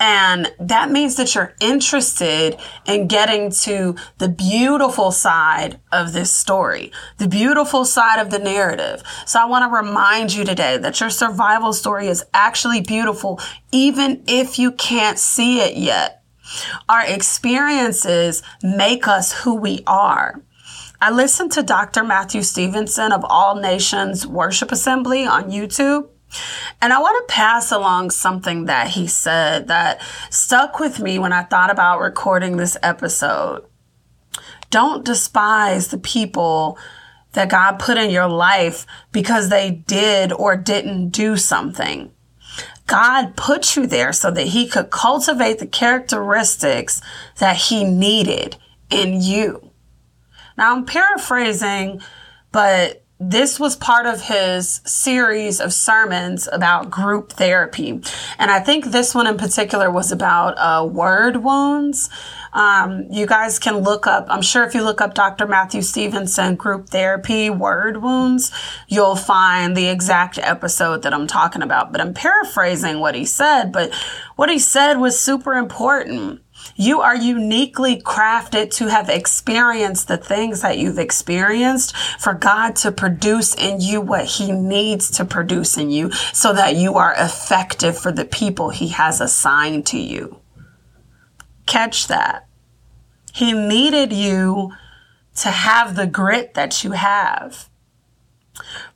And 0.00 0.52
that 0.58 0.90
means 0.90 1.16
that 1.16 1.34
you're 1.34 1.54
interested 1.60 2.56
in 2.86 3.06
getting 3.06 3.50
to 3.50 3.94
the 4.18 4.28
beautiful 4.28 5.12
side 5.12 5.80
of 5.92 6.12
this 6.12 6.32
story, 6.32 6.90
the 7.18 7.28
beautiful 7.28 7.84
side 7.84 8.20
of 8.20 8.30
the 8.30 8.40
narrative. 8.40 9.02
So 9.24 9.38
I 9.38 9.44
want 9.44 9.70
to 9.70 9.76
remind 9.76 10.34
you 10.34 10.44
today 10.44 10.78
that 10.78 10.98
your 10.98 11.10
survival 11.10 11.72
story 11.72 12.08
is 12.08 12.24
actually 12.34 12.80
beautiful, 12.80 13.40
even 13.70 14.24
if 14.26 14.58
you 14.58 14.72
can't 14.72 15.18
see 15.18 15.60
it 15.60 15.76
yet. 15.76 16.22
Our 16.88 17.06
experiences 17.06 18.42
make 18.62 19.06
us 19.06 19.32
who 19.32 19.54
we 19.54 19.82
are. 19.86 20.42
I 21.04 21.10
listened 21.10 21.52
to 21.52 21.62
Dr. 21.62 22.02
Matthew 22.02 22.40
Stevenson 22.42 23.12
of 23.12 23.26
All 23.28 23.56
Nations 23.56 24.26
Worship 24.26 24.72
Assembly 24.72 25.26
on 25.26 25.50
YouTube. 25.50 26.08
And 26.80 26.94
I 26.94 26.98
want 26.98 27.28
to 27.28 27.34
pass 27.34 27.70
along 27.70 28.08
something 28.08 28.64
that 28.64 28.88
he 28.88 29.06
said 29.06 29.68
that 29.68 30.00
stuck 30.30 30.80
with 30.80 31.00
me 31.00 31.18
when 31.18 31.30
I 31.30 31.42
thought 31.42 31.68
about 31.68 32.00
recording 32.00 32.56
this 32.56 32.78
episode. 32.82 33.66
Don't 34.70 35.04
despise 35.04 35.88
the 35.88 35.98
people 35.98 36.78
that 37.32 37.50
God 37.50 37.78
put 37.78 37.98
in 37.98 38.08
your 38.08 38.26
life 38.26 38.86
because 39.12 39.50
they 39.50 39.72
did 39.72 40.32
or 40.32 40.56
didn't 40.56 41.10
do 41.10 41.36
something. 41.36 42.12
God 42.86 43.36
put 43.36 43.76
you 43.76 43.86
there 43.86 44.14
so 44.14 44.30
that 44.30 44.46
he 44.46 44.66
could 44.66 44.88
cultivate 44.88 45.58
the 45.58 45.66
characteristics 45.66 47.02
that 47.40 47.56
he 47.56 47.84
needed 47.84 48.56
in 48.88 49.20
you. 49.20 49.70
Now 50.56 50.74
I'm 50.74 50.84
paraphrasing, 50.84 52.00
but 52.52 53.04
this 53.20 53.60
was 53.60 53.76
part 53.76 54.06
of 54.06 54.22
his 54.22 54.80
series 54.84 55.60
of 55.60 55.72
sermons 55.72 56.48
about 56.50 56.90
group 56.90 57.32
therapy. 57.32 57.90
And 58.38 58.50
I 58.50 58.58
think 58.60 58.86
this 58.86 59.14
one 59.14 59.26
in 59.26 59.36
particular 59.36 59.90
was 59.90 60.10
about 60.10 60.54
uh, 60.58 60.84
word 60.84 61.36
wounds. 61.38 62.10
Um, 62.52 63.06
you 63.10 63.26
guys 63.26 63.58
can 63.58 63.78
look 63.78 64.06
up, 64.06 64.26
I'm 64.28 64.42
sure 64.42 64.64
if 64.64 64.74
you 64.74 64.82
look 64.82 65.00
up 65.00 65.14
Dr. 65.14 65.46
Matthew 65.46 65.82
Stevenson 65.82 66.56
group 66.56 66.88
therapy 66.88 67.50
word 67.50 68.02
wounds, 68.02 68.52
you'll 68.88 69.16
find 69.16 69.76
the 69.76 69.86
exact 69.86 70.38
episode 70.38 71.02
that 71.02 71.14
I'm 71.14 71.26
talking 71.26 71.62
about. 71.62 71.92
But 71.92 72.00
I'm 72.00 72.14
paraphrasing 72.14 73.00
what 73.00 73.14
he 73.14 73.24
said, 73.24 73.72
but 73.72 73.94
what 74.36 74.50
he 74.50 74.58
said 74.58 74.94
was 74.94 75.18
super 75.18 75.54
important. 75.54 76.43
You 76.76 77.00
are 77.00 77.16
uniquely 77.16 78.00
crafted 78.00 78.70
to 78.76 78.88
have 78.88 79.08
experienced 79.08 80.08
the 80.08 80.16
things 80.16 80.62
that 80.62 80.78
you've 80.78 80.98
experienced 80.98 81.96
for 81.96 82.34
God 82.34 82.76
to 82.76 82.90
produce 82.90 83.54
in 83.54 83.80
you 83.80 84.00
what 84.00 84.24
He 84.24 84.50
needs 84.50 85.10
to 85.12 85.24
produce 85.24 85.76
in 85.76 85.90
you 85.90 86.10
so 86.32 86.52
that 86.52 86.76
you 86.76 86.94
are 86.94 87.14
effective 87.16 87.98
for 87.98 88.10
the 88.12 88.24
people 88.24 88.70
He 88.70 88.88
has 88.88 89.20
assigned 89.20 89.86
to 89.86 89.98
you. 89.98 90.40
Catch 91.66 92.08
that. 92.08 92.46
He 93.32 93.52
needed 93.52 94.12
you 94.12 94.72
to 95.36 95.50
have 95.50 95.96
the 95.96 96.06
grit 96.06 96.54
that 96.54 96.84
you 96.84 96.92
have. 96.92 97.68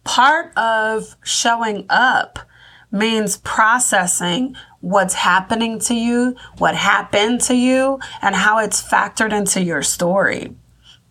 Part 0.05 0.57
of 0.57 1.17
showing 1.25 1.87
up 1.89 2.39
means 2.91 3.37
processing 3.39 4.57
what's 4.81 5.15
happening 5.15 5.79
to 5.81 5.95
you, 5.95 6.37
what 6.59 6.75
happened 6.75 7.41
to 7.43 7.55
you, 7.55 7.99
and 8.23 8.35
how 8.35 8.59
it's 8.59 8.83
factored 8.83 9.33
into 9.33 9.63
your 9.63 9.83
story. 9.83 10.55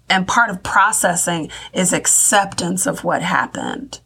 And 0.10 0.28
part 0.28 0.50
of 0.50 0.64
processing 0.64 1.52
is 1.74 1.92
acceptance 1.92 2.86
of 2.86 3.04
what 3.04 3.22
happened. 3.22 4.00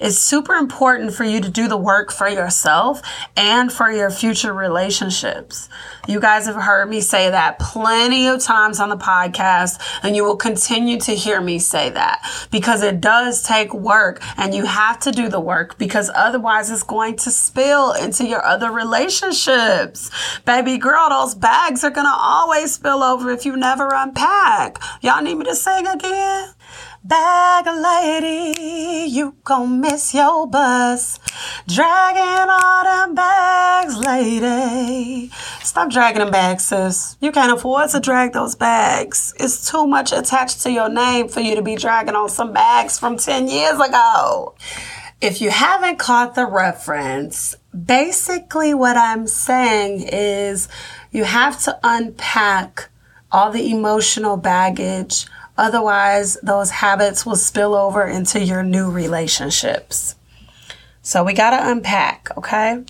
It's 0.00 0.18
super 0.18 0.54
important 0.54 1.14
for 1.14 1.24
you 1.24 1.40
to 1.40 1.50
do 1.50 1.68
the 1.68 1.76
work 1.76 2.12
for 2.12 2.28
yourself 2.28 3.02
and 3.36 3.72
for 3.72 3.90
your 3.90 4.10
future 4.10 4.52
relationships. 4.52 5.68
You 6.06 6.20
guys 6.20 6.46
have 6.46 6.56
heard 6.56 6.88
me 6.90 7.00
say 7.00 7.30
that 7.30 7.58
plenty 7.58 8.26
of 8.28 8.42
times 8.42 8.80
on 8.80 8.90
the 8.90 8.96
podcast, 8.96 9.80
and 10.02 10.14
you 10.14 10.24
will 10.24 10.36
continue 10.36 10.98
to 11.00 11.12
hear 11.12 11.40
me 11.40 11.58
say 11.58 11.90
that 11.90 12.22
because 12.50 12.82
it 12.82 13.00
does 13.00 13.42
take 13.42 13.72
work 13.72 14.22
and 14.36 14.54
you 14.54 14.64
have 14.64 14.98
to 15.00 15.10
do 15.10 15.28
the 15.28 15.40
work 15.40 15.78
because 15.78 16.10
otherwise 16.14 16.70
it's 16.70 16.82
going 16.82 17.16
to 17.16 17.30
spill 17.30 17.92
into 17.92 18.26
your 18.26 18.44
other 18.44 18.70
relationships. 18.70 20.10
Baby 20.44 20.78
girl, 20.78 21.08
those 21.08 21.34
bags 21.34 21.84
are 21.84 21.90
going 21.90 22.06
to 22.06 22.16
always 22.16 22.74
spill 22.74 23.02
over 23.02 23.30
if 23.30 23.44
you 23.44 23.56
never 23.56 23.88
unpack. 23.92 24.78
Y'all 25.00 25.22
need 25.22 25.36
me 25.36 25.44
to 25.44 25.54
sing 25.54 25.86
again? 25.86 26.53
Bag 27.06 27.66
lady, 27.66 29.10
you 29.10 29.36
gon' 29.44 29.78
miss 29.78 30.14
your 30.14 30.46
bus. 30.46 31.18
Dragging 31.68 32.48
all 32.48 32.84
them 32.84 33.14
bags, 33.14 33.98
lady. 33.98 35.28
Stop 35.62 35.90
dragging 35.90 36.20
them 36.20 36.30
bags, 36.30 36.64
sis. 36.64 37.18
You 37.20 37.30
can't 37.30 37.52
afford 37.52 37.90
to 37.90 38.00
drag 38.00 38.32
those 38.32 38.54
bags. 38.54 39.34
It's 39.38 39.70
too 39.70 39.86
much 39.86 40.12
attached 40.12 40.62
to 40.62 40.72
your 40.72 40.88
name 40.88 41.28
for 41.28 41.40
you 41.40 41.54
to 41.56 41.60
be 41.60 41.76
dragging 41.76 42.14
on 42.14 42.30
some 42.30 42.54
bags 42.54 42.98
from 42.98 43.18
10 43.18 43.48
years 43.48 43.78
ago. 43.78 44.54
If 45.20 45.42
you 45.42 45.50
haven't 45.50 45.98
caught 45.98 46.34
the 46.34 46.46
reference, 46.46 47.54
basically 47.84 48.72
what 48.72 48.96
I'm 48.96 49.26
saying 49.26 50.08
is 50.10 50.68
you 51.12 51.24
have 51.24 51.62
to 51.64 51.78
unpack 51.84 52.88
all 53.30 53.50
the 53.50 53.70
emotional 53.70 54.38
baggage 54.38 55.26
Otherwise, 55.56 56.36
those 56.42 56.70
habits 56.70 57.24
will 57.24 57.36
spill 57.36 57.74
over 57.74 58.04
into 58.04 58.42
your 58.42 58.62
new 58.62 58.90
relationships. 58.90 60.16
So 61.02 61.22
we 61.22 61.32
got 61.32 61.50
to 61.50 61.70
unpack, 61.70 62.28
okay? 62.36 62.84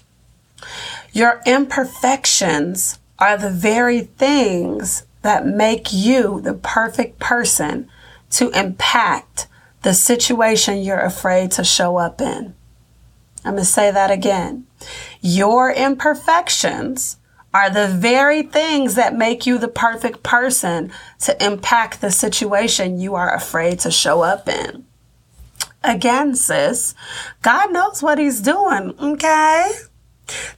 Your 1.13 1.43
imperfections 1.47 2.99
are 3.19 3.37
the 3.37 3.51
very 3.51 4.01
things 4.01 5.05
that 5.23 5.47
make 5.47 5.93
you 5.93 6.41
the 6.41 6.55
perfect 6.55 7.19
person 7.19 7.89
to 8.31 8.51
impact 8.51 9.47
the 9.83 9.95
situation 9.95 10.83
you're 10.83 10.99
afraid 11.01 11.51
to 11.53 11.65
show 11.65 11.99
up 11.99 12.21
in. 12.21 12.55
I'm 13.45 13.53
going 13.53 13.57
to 13.59 13.65
say 13.65 13.91
that 13.91 14.11
again. 14.11 14.67
Your 15.21 15.71
imperfections 15.71 17.19
are 17.55 17.71
the 17.71 17.87
very 17.87 18.43
things 18.43 18.97
that 18.97 19.15
make 19.15 19.47
you 19.47 19.59
the 19.59 19.69
perfect 19.69 20.25
person 20.25 20.93
to 21.21 21.45
impact 21.45 22.01
the 22.01 22.11
situation 22.11 22.99
you 22.99 23.15
are 23.15 23.33
afraid 23.33 23.79
to 23.79 23.93
show 23.93 24.23
up 24.23 24.49
in. 24.49 24.85
Again, 25.85 26.35
sis, 26.35 26.95
God 27.43 27.73
knows 27.73 28.03
what 28.03 28.19
He's 28.19 28.41
doing, 28.41 28.93
okay? 29.01 29.71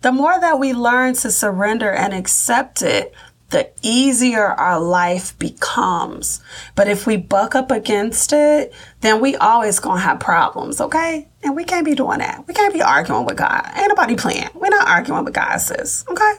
The 0.00 0.12
more 0.12 0.40
that 0.40 0.58
we 0.58 0.72
learn 0.72 1.14
to 1.14 1.30
surrender 1.30 1.90
and 1.90 2.14
accept 2.14 2.80
it, 2.80 3.12
the 3.50 3.70
easier 3.82 4.46
our 4.46 4.80
life 4.80 5.38
becomes. 5.38 6.40
But 6.74 6.88
if 6.88 7.06
we 7.06 7.16
buck 7.16 7.54
up 7.54 7.70
against 7.70 8.32
it, 8.32 8.72
then 9.02 9.20
we 9.20 9.36
always 9.36 9.80
gonna 9.80 10.00
have 10.00 10.18
problems, 10.18 10.80
okay? 10.80 11.28
And 11.42 11.54
we 11.54 11.64
can't 11.64 11.84
be 11.84 11.94
doing 11.94 12.18
that. 12.20 12.46
We 12.48 12.54
can't 12.54 12.72
be 12.72 12.82
arguing 12.82 13.26
with 13.26 13.36
God. 13.36 13.68
Ain't 13.76 13.88
nobody 13.88 14.16
playing. 14.16 14.48
We're 14.54 14.70
not 14.70 14.88
arguing 14.88 15.24
with 15.24 15.34
God, 15.34 15.58
sis, 15.58 16.04
okay? 16.08 16.32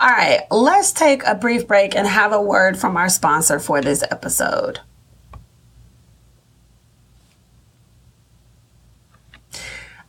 All 0.00 0.10
right, 0.10 0.40
let's 0.50 0.92
take 0.92 1.24
a 1.24 1.34
brief 1.34 1.66
break 1.66 1.94
and 1.94 2.06
have 2.06 2.32
a 2.32 2.42
word 2.42 2.78
from 2.78 2.96
our 2.96 3.08
sponsor 3.08 3.58
for 3.58 3.80
this 3.80 4.02
episode. 4.10 4.80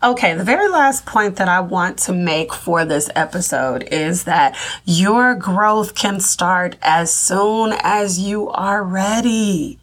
Okay, 0.03 0.35
the 0.35 0.43
very 0.43 0.67
last 0.69 1.05
point 1.05 1.37
that 1.37 1.47
I 1.47 1.61
want 1.61 1.97
to 1.99 2.13
make 2.13 2.53
for 2.53 2.85
this 2.85 3.09
episode 3.15 3.87
is 3.91 4.25
that 4.25 4.55
your 4.85 5.33
growth 5.33 5.95
can 5.95 6.19
start 6.19 6.75
as 6.83 7.11
soon 7.11 7.73
as 7.81 8.19
you 8.19 8.49
are 8.49 8.83
ready. 8.83 9.79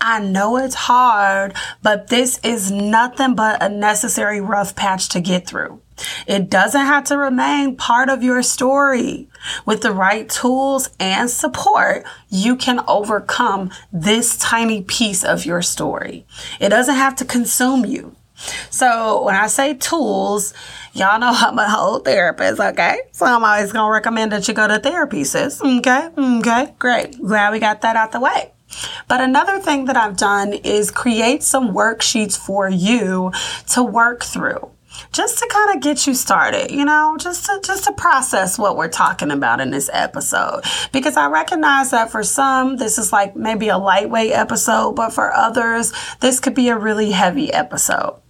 I 0.00 0.20
know 0.20 0.58
it's 0.58 0.74
hard, 0.74 1.54
but 1.82 2.08
this 2.08 2.38
is 2.42 2.70
nothing 2.70 3.34
but 3.34 3.62
a 3.62 3.70
necessary 3.70 4.40
rough 4.40 4.76
patch 4.76 5.08
to 5.10 5.20
get 5.20 5.46
through. 5.46 5.80
It 6.26 6.50
doesn't 6.50 6.86
have 6.86 7.04
to 7.04 7.16
remain 7.16 7.76
part 7.76 8.08
of 8.08 8.22
your 8.22 8.42
story. 8.42 9.28
With 9.66 9.82
the 9.82 9.92
right 9.92 10.28
tools 10.28 10.90
and 10.98 11.28
support, 11.30 12.04
you 12.30 12.56
can 12.56 12.80
overcome 12.88 13.70
this 13.92 14.36
tiny 14.36 14.82
piece 14.82 15.22
of 15.22 15.44
your 15.44 15.62
story. 15.62 16.26
It 16.60 16.70
doesn't 16.70 16.94
have 16.94 17.14
to 17.16 17.24
consume 17.24 17.84
you. 17.84 18.16
So 18.70 19.22
when 19.24 19.34
I 19.34 19.46
say 19.46 19.74
tools, 19.74 20.54
y'all 20.92 21.18
know 21.18 21.32
I'm 21.34 21.58
a 21.58 21.68
whole 21.68 22.00
therapist, 22.00 22.60
okay? 22.60 23.00
So 23.12 23.26
I'm 23.26 23.44
always 23.44 23.72
gonna 23.72 23.92
recommend 23.92 24.32
that 24.32 24.48
you 24.48 24.54
go 24.54 24.66
to 24.66 24.78
therapy, 24.78 25.24
sis. 25.24 25.62
Okay, 25.62 26.08
okay, 26.16 26.74
great. 26.78 27.18
Glad 27.18 27.52
we 27.52 27.60
got 27.60 27.82
that 27.82 27.96
out 27.96 28.12
the 28.12 28.20
way. 28.20 28.52
But 29.06 29.20
another 29.20 29.60
thing 29.60 29.84
that 29.84 29.96
I've 29.96 30.16
done 30.16 30.52
is 30.52 30.90
create 30.90 31.42
some 31.42 31.72
worksheets 31.72 32.36
for 32.36 32.68
you 32.68 33.30
to 33.68 33.82
work 33.82 34.24
through 34.24 34.73
just 35.12 35.38
to 35.38 35.48
kind 35.50 35.76
of 35.76 35.82
get 35.82 36.06
you 36.06 36.14
started, 36.14 36.70
you 36.70 36.84
know, 36.84 37.16
just 37.18 37.46
to 37.46 37.60
just 37.64 37.84
to 37.84 37.92
process 37.92 38.58
what 38.58 38.76
we're 38.76 38.88
talking 38.88 39.30
about 39.30 39.60
in 39.60 39.70
this 39.70 39.90
episode. 39.92 40.62
Because 40.92 41.16
I 41.16 41.28
recognize 41.28 41.90
that 41.90 42.10
for 42.10 42.22
some 42.22 42.76
this 42.76 42.98
is 42.98 43.12
like 43.12 43.36
maybe 43.36 43.68
a 43.68 43.78
lightweight 43.78 44.32
episode, 44.32 44.92
but 44.92 45.10
for 45.10 45.32
others 45.32 45.92
this 46.20 46.40
could 46.40 46.54
be 46.54 46.68
a 46.68 46.78
really 46.78 47.10
heavy 47.10 47.52
episode. 47.52 48.20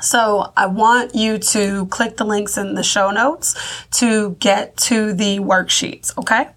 So 0.00 0.52
I 0.56 0.66
want 0.66 1.14
you 1.14 1.38
to 1.38 1.86
click 1.86 2.16
the 2.16 2.24
links 2.24 2.56
in 2.56 2.74
the 2.74 2.82
show 2.82 3.10
notes 3.10 3.54
to 3.92 4.36
get 4.40 4.76
to 4.78 5.12
the 5.12 5.40
worksheets, 5.40 6.16
okay? 6.16 6.48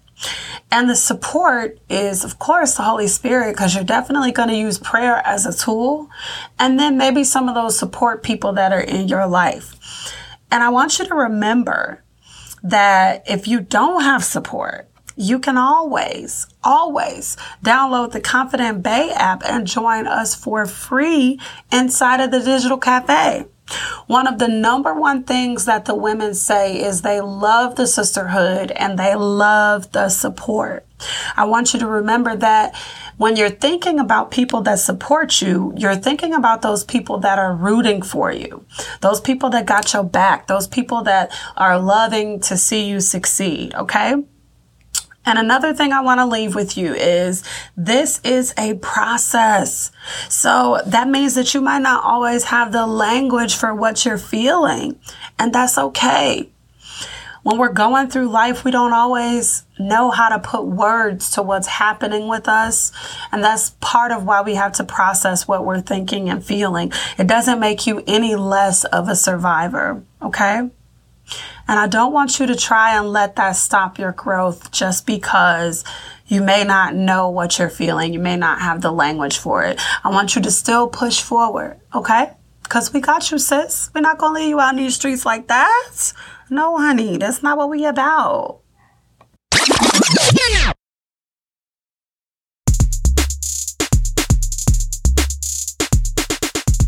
And 0.70 0.90
the 0.90 0.96
support 0.96 1.78
is, 1.88 2.24
of 2.24 2.38
course, 2.38 2.74
the 2.74 2.82
Holy 2.82 3.06
Spirit, 3.06 3.52
because 3.52 3.74
you're 3.74 3.84
definitely 3.84 4.32
going 4.32 4.48
to 4.48 4.56
use 4.56 4.78
prayer 4.78 5.22
as 5.24 5.46
a 5.46 5.56
tool. 5.56 6.08
And 6.58 6.78
then 6.78 6.96
maybe 6.96 7.22
some 7.24 7.48
of 7.48 7.54
those 7.54 7.78
support 7.78 8.22
people 8.22 8.52
that 8.54 8.72
are 8.72 8.80
in 8.80 9.08
your 9.08 9.26
life. 9.26 10.12
And 10.50 10.62
I 10.62 10.70
want 10.70 10.98
you 10.98 11.06
to 11.06 11.14
remember 11.14 12.02
that 12.62 13.22
if 13.28 13.46
you 13.46 13.60
don't 13.60 14.02
have 14.02 14.24
support, 14.24 14.88
you 15.16 15.38
can 15.38 15.56
always, 15.56 16.46
always 16.64 17.36
download 17.64 18.12
the 18.12 18.20
Confident 18.20 18.82
Bae 18.82 19.10
app 19.14 19.42
and 19.44 19.66
join 19.66 20.06
us 20.06 20.34
for 20.34 20.66
free 20.66 21.38
inside 21.70 22.20
of 22.20 22.30
the 22.30 22.40
Digital 22.40 22.78
Cafe. 22.78 23.46
One 24.06 24.26
of 24.26 24.38
the 24.38 24.48
number 24.48 24.94
one 24.94 25.24
things 25.24 25.64
that 25.64 25.86
the 25.86 25.94
women 25.94 26.34
say 26.34 26.82
is 26.82 27.00
they 27.00 27.20
love 27.20 27.76
the 27.76 27.86
sisterhood 27.86 28.70
and 28.72 28.98
they 28.98 29.14
love 29.14 29.90
the 29.92 30.08
support. 30.10 30.86
I 31.36 31.44
want 31.44 31.72
you 31.72 31.80
to 31.80 31.86
remember 31.86 32.36
that 32.36 32.74
when 33.16 33.36
you're 33.36 33.50
thinking 33.50 33.98
about 33.98 34.30
people 34.30 34.60
that 34.62 34.78
support 34.78 35.40
you, 35.40 35.72
you're 35.76 35.96
thinking 35.96 36.34
about 36.34 36.62
those 36.62 36.84
people 36.84 37.18
that 37.20 37.38
are 37.38 37.54
rooting 37.54 38.02
for 38.02 38.32
you, 38.32 38.64
those 39.00 39.20
people 39.20 39.50
that 39.50 39.66
got 39.66 39.92
your 39.92 40.04
back, 40.04 40.46
those 40.46 40.66
people 40.66 41.02
that 41.02 41.32
are 41.56 41.78
loving 41.78 42.40
to 42.40 42.56
see 42.56 42.88
you 42.88 43.00
succeed, 43.00 43.74
okay? 43.74 44.16
And 45.26 45.38
another 45.38 45.72
thing 45.72 45.92
I 45.92 46.00
want 46.00 46.20
to 46.20 46.26
leave 46.26 46.54
with 46.54 46.76
you 46.76 46.94
is 46.94 47.42
this 47.76 48.20
is 48.24 48.52
a 48.58 48.74
process. 48.74 49.90
So 50.28 50.80
that 50.86 51.08
means 51.08 51.34
that 51.34 51.54
you 51.54 51.60
might 51.60 51.82
not 51.82 52.04
always 52.04 52.44
have 52.44 52.72
the 52.72 52.86
language 52.86 53.54
for 53.54 53.74
what 53.74 54.04
you're 54.04 54.18
feeling, 54.18 54.98
and 55.38 55.52
that's 55.52 55.78
okay. 55.78 56.50
When 57.44 57.58
we're 57.58 57.72
going 57.72 58.08
through 58.08 58.30
life, 58.30 58.64
we 58.64 58.70
don't 58.70 58.94
always 58.94 59.64
know 59.78 60.10
how 60.10 60.30
to 60.30 60.38
put 60.38 60.64
words 60.64 61.30
to 61.32 61.42
what's 61.42 61.66
happening 61.66 62.26
with 62.26 62.48
us. 62.48 62.90
And 63.32 63.44
that's 63.44 63.70
part 63.80 64.12
of 64.12 64.24
why 64.24 64.40
we 64.40 64.54
have 64.54 64.72
to 64.72 64.84
process 64.84 65.46
what 65.46 65.62
we're 65.62 65.82
thinking 65.82 66.30
and 66.30 66.42
feeling. 66.42 66.90
It 67.18 67.26
doesn't 67.26 67.60
make 67.60 67.86
you 67.86 68.02
any 68.06 68.34
less 68.34 68.84
of 68.84 69.10
a 69.10 69.14
survivor. 69.14 70.02
Okay. 70.22 70.70
And 71.66 71.78
I 71.78 71.86
don't 71.86 72.12
want 72.12 72.38
you 72.38 72.46
to 72.46 72.54
try 72.54 72.98
and 72.98 73.10
let 73.10 73.36
that 73.36 73.52
stop 73.52 73.98
your 73.98 74.12
growth 74.12 74.70
just 74.70 75.06
because 75.06 75.82
you 76.26 76.42
may 76.42 76.62
not 76.64 76.94
know 76.94 77.30
what 77.30 77.58
you're 77.58 77.70
feeling. 77.70 78.12
You 78.12 78.18
may 78.18 78.36
not 78.36 78.60
have 78.60 78.82
the 78.82 78.92
language 78.92 79.38
for 79.38 79.64
it. 79.64 79.80
I 80.02 80.10
want 80.10 80.36
you 80.36 80.42
to 80.42 80.50
still 80.50 80.88
push 80.88 81.22
forward, 81.22 81.80
okay? 81.94 82.32
Because 82.62 82.92
we 82.92 83.00
got 83.00 83.30
you, 83.30 83.38
sis. 83.38 83.90
We're 83.94 84.02
not 84.02 84.18
going 84.18 84.34
to 84.34 84.40
leave 84.40 84.48
you 84.50 84.60
out 84.60 84.70
in 84.70 84.76
these 84.76 84.94
streets 84.94 85.24
like 85.24 85.48
that. 85.48 86.12
No, 86.50 86.76
honey, 86.76 87.16
that's 87.16 87.42
not 87.42 87.56
what 87.56 87.70
we 87.70 87.86
about. 87.86 88.60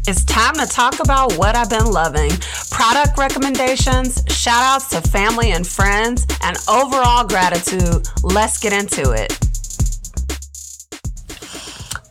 It's 0.08 0.24
time 0.24 0.54
to 0.54 0.66
talk 0.66 1.00
about 1.00 1.32
what 1.36 1.56
I've 1.56 1.68
been 1.68 1.90
loving 1.90 2.30
product 2.76 3.16
recommendations, 3.16 4.22
shout 4.28 4.62
outs 4.62 4.90
to 4.90 5.00
family 5.00 5.52
and 5.52 5.66
friends, 5.66 6.26
and 6.42 6.58
overall 6.68 7.26
gratitude. 7.26 8.06
Let's 8.22 8.58
get 8.58 8.74
into 8.74 9.12
it. 9.12 9.32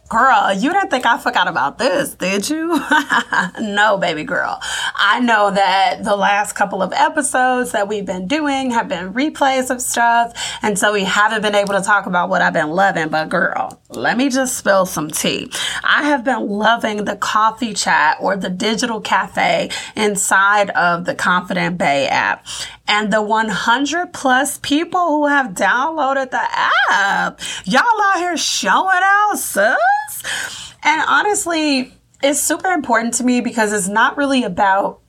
Girl, 0.10 0.54
you 0.54 0.74
didn't 0.74 0.90
think 0.90 1.06
I 1.06 1.20
forgot 1.20 1.48
about 1.48 1.78
this, 1.78 2.16
did 2.16 2.50
you? 2.50 2.82
no, 3.62 4.00
baby 4.00 4.24
girl. 4.24 4.60
I 4.98 5.20
know 5.20 5.52
that 5.52 6.04
the 6.04 6.16
last 6.16 6.54
couple 6.54 6.82
of 6.82 6.94
episodes 6.94 7.72
that 7.74 7.88
we've 7.88 8.06
been 8.06 8.28
doing 8.28 8.72
have 8.72 8.88
been 8.88 9.14
replays 9.14 9.70
of 9.70 9.82
stuff, 9.82 10.34
and 10.62 10.80
so 10.80 10.94
we 10.94 11.04
haven't 11.04 11.42
been 11.42 11.56
able 11.56 11.74
to 11.74 11.82
talk 11.82 12.06
about 12.06 12.30
what 12.30 12.42
I've 12.42 12.54
been 12.54 12.70
loving. 12.70 13.10
But, 13.10 13.30
girl, 13.30 13.82
let 13.90 14.18
me 14.18 14.30
just 14.30 14.58
spill 14.58 14.86
some 14.86 15.10
tea. 15.10 15.52
I 15.84 16.04
have 16.04 16.24
been 16.24 16.48
loving 16.48 17.06
the 17.06 17.16
coffee 17.16 17.74
chat 17.74 18.18
or 18.22 18.38
the 18.38 18.50
digital 18.50 19.02
cafe 19.02 19.70
inside 19.96 20.70
of 20.72 21.06
the 21.06 21.16
Confident 21.16 21.78
Bae 21.78 22.06
app 22.06 22.46
and 22.88 23.12
the 23.12 23.22
100 23.22 24.14
plus 24.14 24.58
people 24.60 25.08
who 25.08 25.28
have 25.28 25.54
downloaded 25.54 26.32
the 26.32 26.46
app. 26.90 27.40
Y'all 27.66 27.84
out 27.84 28.18
here 28.18 28.38
showing 28.38 29.02
out, 29.02 29.38
sis. 29.38 30.74
And 30.84 31.04
honestly, 31.08 31.95
it's 32.24 32.42
super 32.42 32.70
important 32.70 33.14
to 33.16 33.24
me 33.24 33.42
because 33.42 33.74
it's 33.74 33.88
not 33.88 34.18
really 34.18 34.44
about 34.44 35.02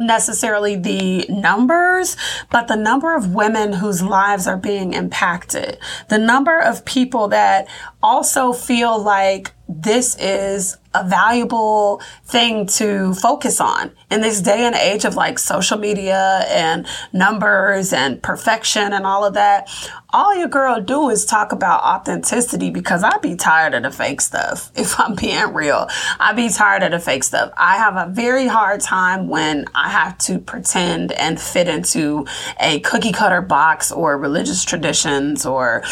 necessarily 0.00 0.76
the 0.76 1.26
numbers, 1.28 2.16
but 2.50 2.66
the 2.68 2.76
number 2.76 3.14
of 3.14 3.34
women 3.34 3.74
whose 3.74 4.02
lives 4.02 4.46
are 4.46 4.56
being 4.56 4.94
impacted. 4.94 5.78
The 6.08 6.18
number 6.18 6.58
of 6.58 6.84
people 6.84 7.28
that 7.28 7.68
also 8.02 8.52
feel 8.52 8.98
like 8.98 9.52
this 9.70 10.16
is 10.18 10.76
a 10.92 11.04
valuable 11.04 12.02
thing 12.24 12.66
to 12.66 13.14
focus 13.14 13.60
on 13.60 13.92
in 14.10 14.20
this 14.20 14.40
day 14.40 14.64
and 14.64 14.74
age 14.74 15.04
of 15.04 15.14
like 15.14 15.38
social 15.38 15.78
media 15.78 16.44
and 16.48 16.84
numbers 17.12 17.92
and 17.92 18.20
perfection 18.20 18.92
and 18.92 19.06
all 19.06 19.24
of 19.24 19.34
that. 19.34 19.68
All 20.12 20.36
your 20.36 20.48
girl 20.48 20.80
do 20.80 21.08
is 21.08 21.24
talk 21.24 21.52
about 21.52 21.84
authenticity 21.84 22.70
because 22.70 23.04
I'd 23.04 23.20
be 23.22 23.36
tired 23.36 23.74
of 23.74 23.84
the 23.84 23.92
fake 23.92 24.20
stuff. 24.20 24.72
If 24.80 24.98
I'm 24.98 25.14
being 25.14 25.54
real, 25.54 25.88
I'd 26.18 26.34
be 26.34 26.48
tired 26.48 26.82
of 26.82 26.90
the 26.90 26.98
fake 26.98 27.22
stuff. 27.22 27.52
I 27.56 27.76
have 27.76 27.94
a 27.96 28.10
very 28.12 28.48
hard 28.48 28.80
time 28.80 29.28
when 29.28 29.66
I 29.74 29.90
have 29.90 30.18
to 30.18 30.40
pretend 30.40 31.12
and 31.12 31.40
fit 31.40 31.68
into 31.68 32.26
a 32.58 32.80
cookie 32.80 33.12
cutter 33.12 33.42
box 33.42 33.92
or 33.92 34.18
religious 34.18 34.64
traditions 34.64 35.46
or 35.46 35.84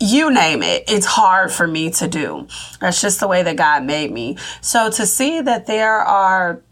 you 0.00 0.32
name 0.32 0.62
it, 0.62 0.84
it's 0.88 1.06
hard 1.06 1.52
for 1.52 1.66
me 1.66 1.90
to 1.90 2.08
do. 2.08 2.48
That's 2.80 3.00
just 3.00 3.20
the 3.20 3.28
way 3.28 3.42
that 3.42 3.56
God 3.56 3.84
made 3.84 4.10
me. 4.10 4.38
So 4.62 4.90
to 4.90 5.06
see 5.06 5.40
that 5.42 5.66
there 5.66 5.98
are 5.98 6.62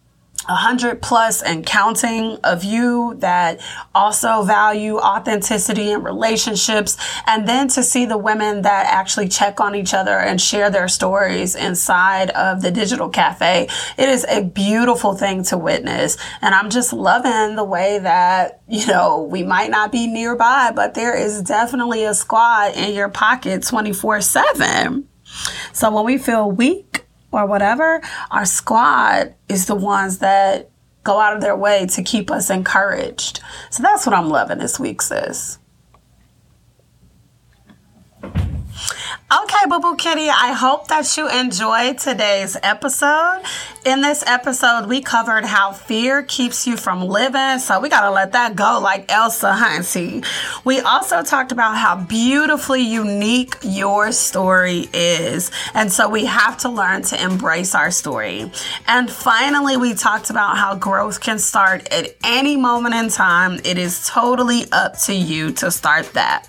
a 0.49 0.55
hundred 0.55 1.03
plus 1.03 1.43
and 1.43 1.67
counting 1.67 2.39
of 2.43 2.65
you 2.65 3.17
that 3.19 3.61
also 3.95 4.43
value 4.43 4.97
authenticity 4.97 5.93
and 5.93 6.05
relationships. 6.05 6.97
And 7.27 7.47
then 7.47 7.69
to 7.69 7.83
see 7.83 8.07
the 8.07 8.17
women 8.17 8.63
that 8.63 8.87
actually 8.87 9.29
check 9.29 9.61
on 9.61 9.75
each 9.75 9.93
other 9.93 10.19
and 10.19 10.41
share 10.41 10.71
their 10.71 10.89
stories 10.89 11.55
inside 11.55 12.31
of 12.31 12.63
the 12.63 12.71
digital 12.71 13.09
cafe. 13.11 13.69
It 13.99 14.09
is 14.09 14.25
a 14.29 14.43
beautiful 14.43 15.15
thing 15.15 15.43
to 15.45 15.59
witness. 15.59 16.17
And 16.41 16.55
I'm 16.55 16.71
just 16.71 16.93
loving 16.93 17.57
the 17.57 17.65
way 17.65 17.99
that, 17.99 18.63
you 18.69 18.87
know, 18.87 19.23
we 19.23 19.43
might 19.43 19.71
not 19.71 19.93
be 19.93 20.07
nearby, 20.07 20.73
but 20.75 20.95
there 20.95 21.17
is 21.17 21.43
definitely 21.43 22.05
a 22.05 22.15
squad 22.15 22.75
in 22.75 22.95
your 22.95 23.09
pocket 23.09 23.63
24 23.65 24.23
seven. 24.23 25.09
So 25.73 25.91
when 25.95 26.05
we 26.05 26.19
feel 26.19 26.51
weak, 26.51 26.98
or 27.33 27.47
whatever, 27.47 28.01
our 28.31 28.45
squad 28.45 29.35
is 29.49 29.67
the 29.67 29.75
ones 29.75 30.19
that 30.19 30.71
go 31.05 31.21
out 31.21 31.35
of 31.35 31.41
their 31.41 31.57
way 31.57 31.87
to 31.87 32.03
keep 32.03 32.31
us 32.31 32.51
encouraged. 32.51 33.41
So 33.71 33.83
that's 33.83 34.07
what 34.07 34.15
I'm 34.15 34.29
loving 34.29 34.59
this 34.59 34.79
week, 34.79 35.01
sis. 35.03 35.59
Okay, 39.31 39.69
Boo 39.69 39.81
Boo 39.81 39.97
Kitty, 39.97 40.29
I 40.29 40.53
hope 40.53 40.89
that 40.89 41.17
you 41.17 41.29
enjoyed 41.29 41.99
today's 41.99 42.57
episode. 42.63 43.43
In 43.85 44.01
this 44.01 44.23
episode, 44.27 44.87
we 44.87 45.01
covered 45.01 45.45
how 45.45 45.73
fear 45.73 46.23
keeps 46.23 46.67
you 46.67 46.77
from 46.77 47.03
living, 47.03 47.59
so 47.59 47.81
we 47.81 47.89
gotta 47.89 48.11
let 48.11 48.33
that 48.33 48.57
go 48.57 48.81
like 48.83 49.11
Elsa 49.11 49.53
Hunty. 49.53 50.27
We 50.65 50.81
also 50.81 51.23
talked 51.23 51.53
about 51.53 51.77
how 51.77 51.97
beautifully 51.97 52.83
unique 52.83 53.57
your 53.63 54.13
story 54.13 54.89
is, 54.93 55.51
and 55.75 55.93
so 55.93 56.09
we 56.09 56.25
have 56.25 56.59
to 56.59 56.69
learn 56.69 57.03
to 57.03 57.23
embrace 57.23 57.75
our 57.75 57.91
story. 57.91 58.51
And 58.87 59.11
finally, 59.11 59.77
we 59.77 59.95
talked 59.95 60.31
about 60.31 60.57
how 60.57 60.75
growth 60.75 61.21
can 61.21 61.39
start 61.39 61.87
at 61.93 62.15
any 62.25 62.57
moment 62.57 62.95
in 62.95 63.09
time. 63.09 63.61
It 63.65 63.79
is 63.79 64.07
totally 64.07 64.65
up 64.73 64.99
to 65.01 65.15
you 65.15 65.53
to 65.53 65.71
start 65.71 66.13
that. 66.15 66.49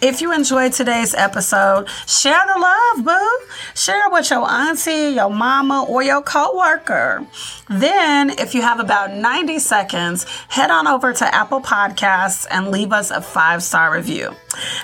If 0.00 0.20
you 0.20 0.32
enjoyed 0.32 0.72
today's 0.74 1.12
episode, 1.12 1.88
share 2.06 2.44
the 2.52 2.60
love, 2.60 3.04
boo. 3.04 3.46
Share 3.74 4.06
it 4.06 4.12
with 4.12 4.30
your 4.30 4.48
auntie, 4.48 5.14
your 5.14 5.30
mama, 5.30 5.84
or 5.88 6.02
your 6.02 6.22
coworker. 6.22 7.26
Then, 7.68 8.30
if 8.30 8.54
you 8.54 8.62
have 8.62 8.80
about 8.80 9.12
90 9.12 9.58
seconds, 9.58 10.24
head 10.48 10.70
on 10.70 10.86
over 10.86 11.12
to 11.12 11.34
Apple 11.34 11.60
Podcasts 11.60 12.46
and 12.50 12.70
leave 12.70 12.92
us 12.92 13.10
a 13.10 13.20
five 13.20 13.62
star 13.62 13.94
review. 13.94 14.34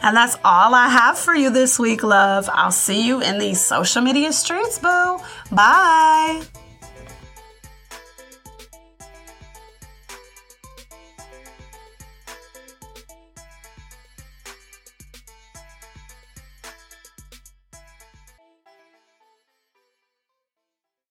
And 0.03 0.17
that's 0.17 0.37
all 0.45 0.75
I 0.75 0.89
have 0.89 1.19
for 1.19 1.35
you 1.35 1.51
this 1.51 1.79
week, 1.79 2.03
love. 2.03 2.49
I'll 2.53 2.71
see 2.71 3.07
you 3.07 3.23
in 3.23 3.39
these 3.39 3.61
social 3.61 4.03
media 4.03 4.33
streets, 4.33 4.79
boo. 4.79 5.19
Bye. 5.51 6.64